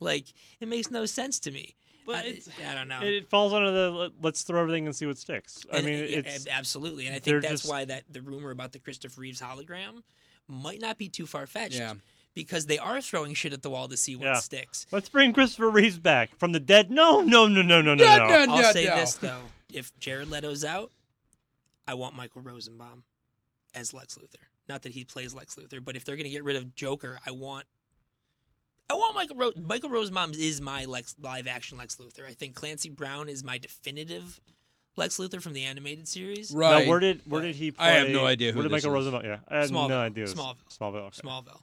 [0.00, 0.26] Like,
[0.60, 1.76] it makes no sense to me.
[2.06, 2.38] But I,
[2.70, 3.00] I don't know.
[3.02, 5.64] It, it falls under the let- let's throw everything and see what sticks.
[5.72, 8.50] I And- mean, yeah, it's absolutely, and I think that's just- why that the rumor
[8.50, 10.02] about the Christopher Reeves hologram
[10.48, 11.76] might not be too far fetched.
[11.76, 11.94] Yeah.
[12.32, 14.34] Because they are throwing shit at the wall to see what Yeah.
[14.34, 14.86] sticks.
[14.92, 16.90] let's bring Christopher Reeves back from the dead.
[16.90, 18.16] No, no, no, no, no, no, no.
[18.28, 18.96] no, I'll no, say no.
[18.96, 20.90] this though: if Jared Leto's out,
[21.90, 23.02] I want Michael Rosenbaum
[23.74, 24.36] as Lex Luthor.
[24.68, 27.32] Not that he plays Lex Luthor, but if they're gonna get rid of Joker, I
[27.32, 27.66] want.
[28.88, 32.26] I want Michael Ro- Michael Rosenbaum is my Lex live action Lex Luthor.
[32.28, 34.40] I think Clancy Brown is my definitive
[34.96, 36.52] Lex Luthor from the animated series.
[36.52, 36.84] Right.
[36.84, 37.72] Now, where did where did he?
[37.72, 37.86] Play?
[37.86, 39.06] I have no idea who Where did Michael is.
[39.06, 39.24] Rosenbaum?
[39.24, 39.88] Yeah, I had Smallville.
[39.88, 40.24] no idea.
[40.26, 40.78] Smallville.
[40.78, 41.06] Smallville.
[41.08, 41.20] okay.
[41.24, 41.60] Smallville.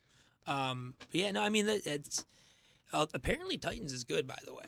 [0.54, 2.26] Um, but yeah, no, I mean it's
[2.92, 4.66] uh, apparently Titans is good by the way.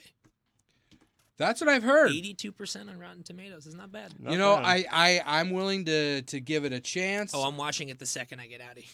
[1.40, 2.12] That's what I've heard.
[2.12, 4.14] Eighty-two percent on Rotten Tomatoes is not bad.
[4.20, 4.86] Not you know, bad.
[4.92, 7.34] I, I I'm willing to to give it a chance.
[7.34, 8.94] Oh, I'm watching it the second I get out of here.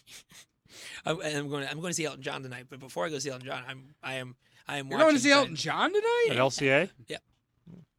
[1.05, 1.63] I'm, I'm going.
[1.63, 2.67] To, I'm going to see Elton John tonight.
[2.69, 3.95] But before I go see Elton John, I'm.
[4.03, 4.35] I am.
[4.67, 4.87] I am.
[4.87, 6.27] You're watching going to see Elton John tonight?
[6.31, 6.89] At LCA.
[7.07, 7.17] Yeah,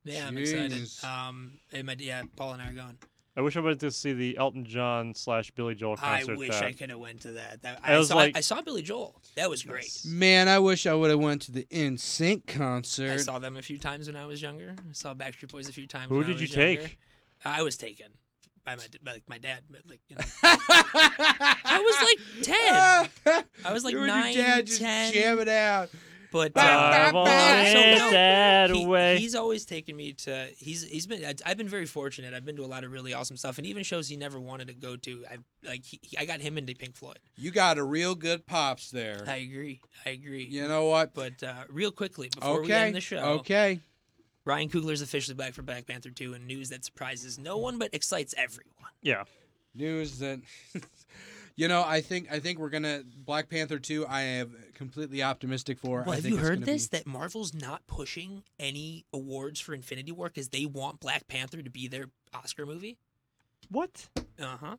[0.05, 0.89] yeah, I'm excited.
[1.05, 2.99] Um, and my, yeah, Paul and I are going.
[3.37, 6.11] I wish I went to see the Elton John slash Billy Joel concert.
[6.15, 6.39] I concert.
[6.39, 7.61] wish that, I could have went to that.
[7.63, 8.17] that I I, was saw.
[8.17, 9.21] like- I saw Billy Joel.
[9.35, 9.91] That was great.
[10.07, 13.13] Man, I wish I would have went to the NSYNC concert.
[13.13, 14.75] I saw them a few times when I was younger.
[14.79, 16.09] I saw Backstreet Boys a few times.
[16.09, 16.83] Who when I did you younger.
[16.83, 16.99] take?
[17.45, 18.07] I was taken
[18.65, 19.61] by my by like my dad.
[19.71, 22.45] But like you know, I was like
[23.23, 23.45] ten.
[23.67, 25.13] I was like you nine, your dad just 10.
[25.13, 25.91] jam it out.
[26.37, 29.19] But Bah, I uh, bah, won't so, no, that he- away.
[29.19, 30.49] he's always taken me to.
[30.59, 31.25] He's he's been.
[31.45, 32.35] I've been very fortunate.
[32.35, 34.69] I've been to a lot of really awesome stuff, and even shows he never wanted
[34.69, 35.25] to go to.
[35.31, 35.85] I like.
[35.85, 37.19] He, he- I got him into Pink Floyd.
[37.37, 39.25] You got a real good pops there.
[39.27, 39.81] I agree.
[40.05, 40.45] I agree.
[40.45, 41.15] You know what?
[41.15, 42.87] But uh, real quickly before we okay.
[42.87, 43.81] end the show, Okay.
[44.45, 47.91] Ryan Coogler's officially back for Black Panther 2 and news that surprises no one but
[47.93, 48.93] excites everyone.
[49.03, 49.25] Yeah.
[49.75, 50.41] News that
[51.57, 54.05] You know, I think I think we're gonna Black Panther two.
[54.07, 56.03] I am completely optimistic for.
[56.03, 56.89] Well, I have think you it's heard this?
[56.89, 61.63] be- That Marvel's not pushing any awards for Infinity War because they want Black Panther
[61.63, 62.99] to be their Oscar movie.
[63.71, 64.09] What?
[64.39, 64.77] Uh huh.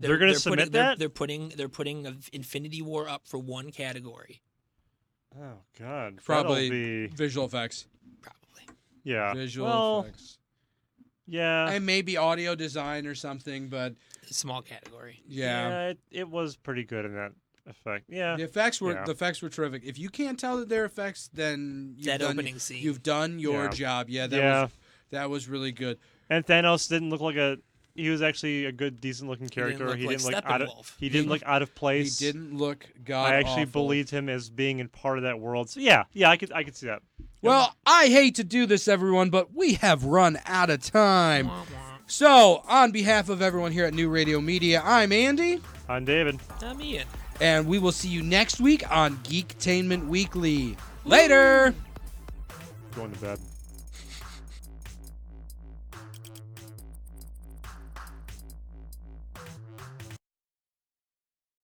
[0.00, 0.98] They're gonna putting, submit they're, that?
[0.98, 4.42] They're putting they're putting Infinity War up for one category.
[5.34, 6.18] Oh God.
[6.24, 7.86] Probably be visual effects.
[8.20, 8.74] Probably.
[9.02, 9.32] yeah.
[9.32, 10.38] Visual well, effects.
[11.26, 11.70] yeah.
[11.70, 13.96] and maybe audio design or something, but A
[14.34, 15.22] small category.
[15.28, 15.88] yeah.
[15.88, 17.32] it, it was pretty good in that
[17.66, 18.04] effect.
[18.08, 18.36] Yeah.
[18.36, 19.04] The effects were Yeah.
[19.04, 19.82] the effects were terrific.
[19.84, 22.82] If you can't tell that they're effects, then you've That done, opening scene.
[22.82, 23.70] You've done your Yeah.
[23.70, 24.08] job.
[24.10, 24.62] Yeah, that Yeah.
[24.62, 24.70] was
[25.10, 25.98] that was really good.
[26.30, 27.58] And Thanos didn't look like a.
[27.94, 29.86] He was actually a good, decent looking didn't character.
[29.88, 30.68] look He like didn't look out of.
[30.68, 30.92] Steppenwolf.
[31.00, 32.18] He didn't look out of place.
[32.20, 33.32] He didn't look god.
[33.32, 33.82] I actually awful.
[33.82, 35.68] believed him as being in part of that world.
[35.68, 37.02] So yeah, yeah, I could, I could see that.
[37.42, 41.50] Well, I hate to do this, everyone, but we have run out of time.
[42.10, 46.40] So, on behalf of everyone here at New Radio Media, I'm Andy, I'm David.
[46.62, 47.06] I'm Ian.
[47.38, 50.74] and we will see you next week on Geektainment Weekly.
[51.04, 51.74] Later.
[52.96, 53.38] Going to bed.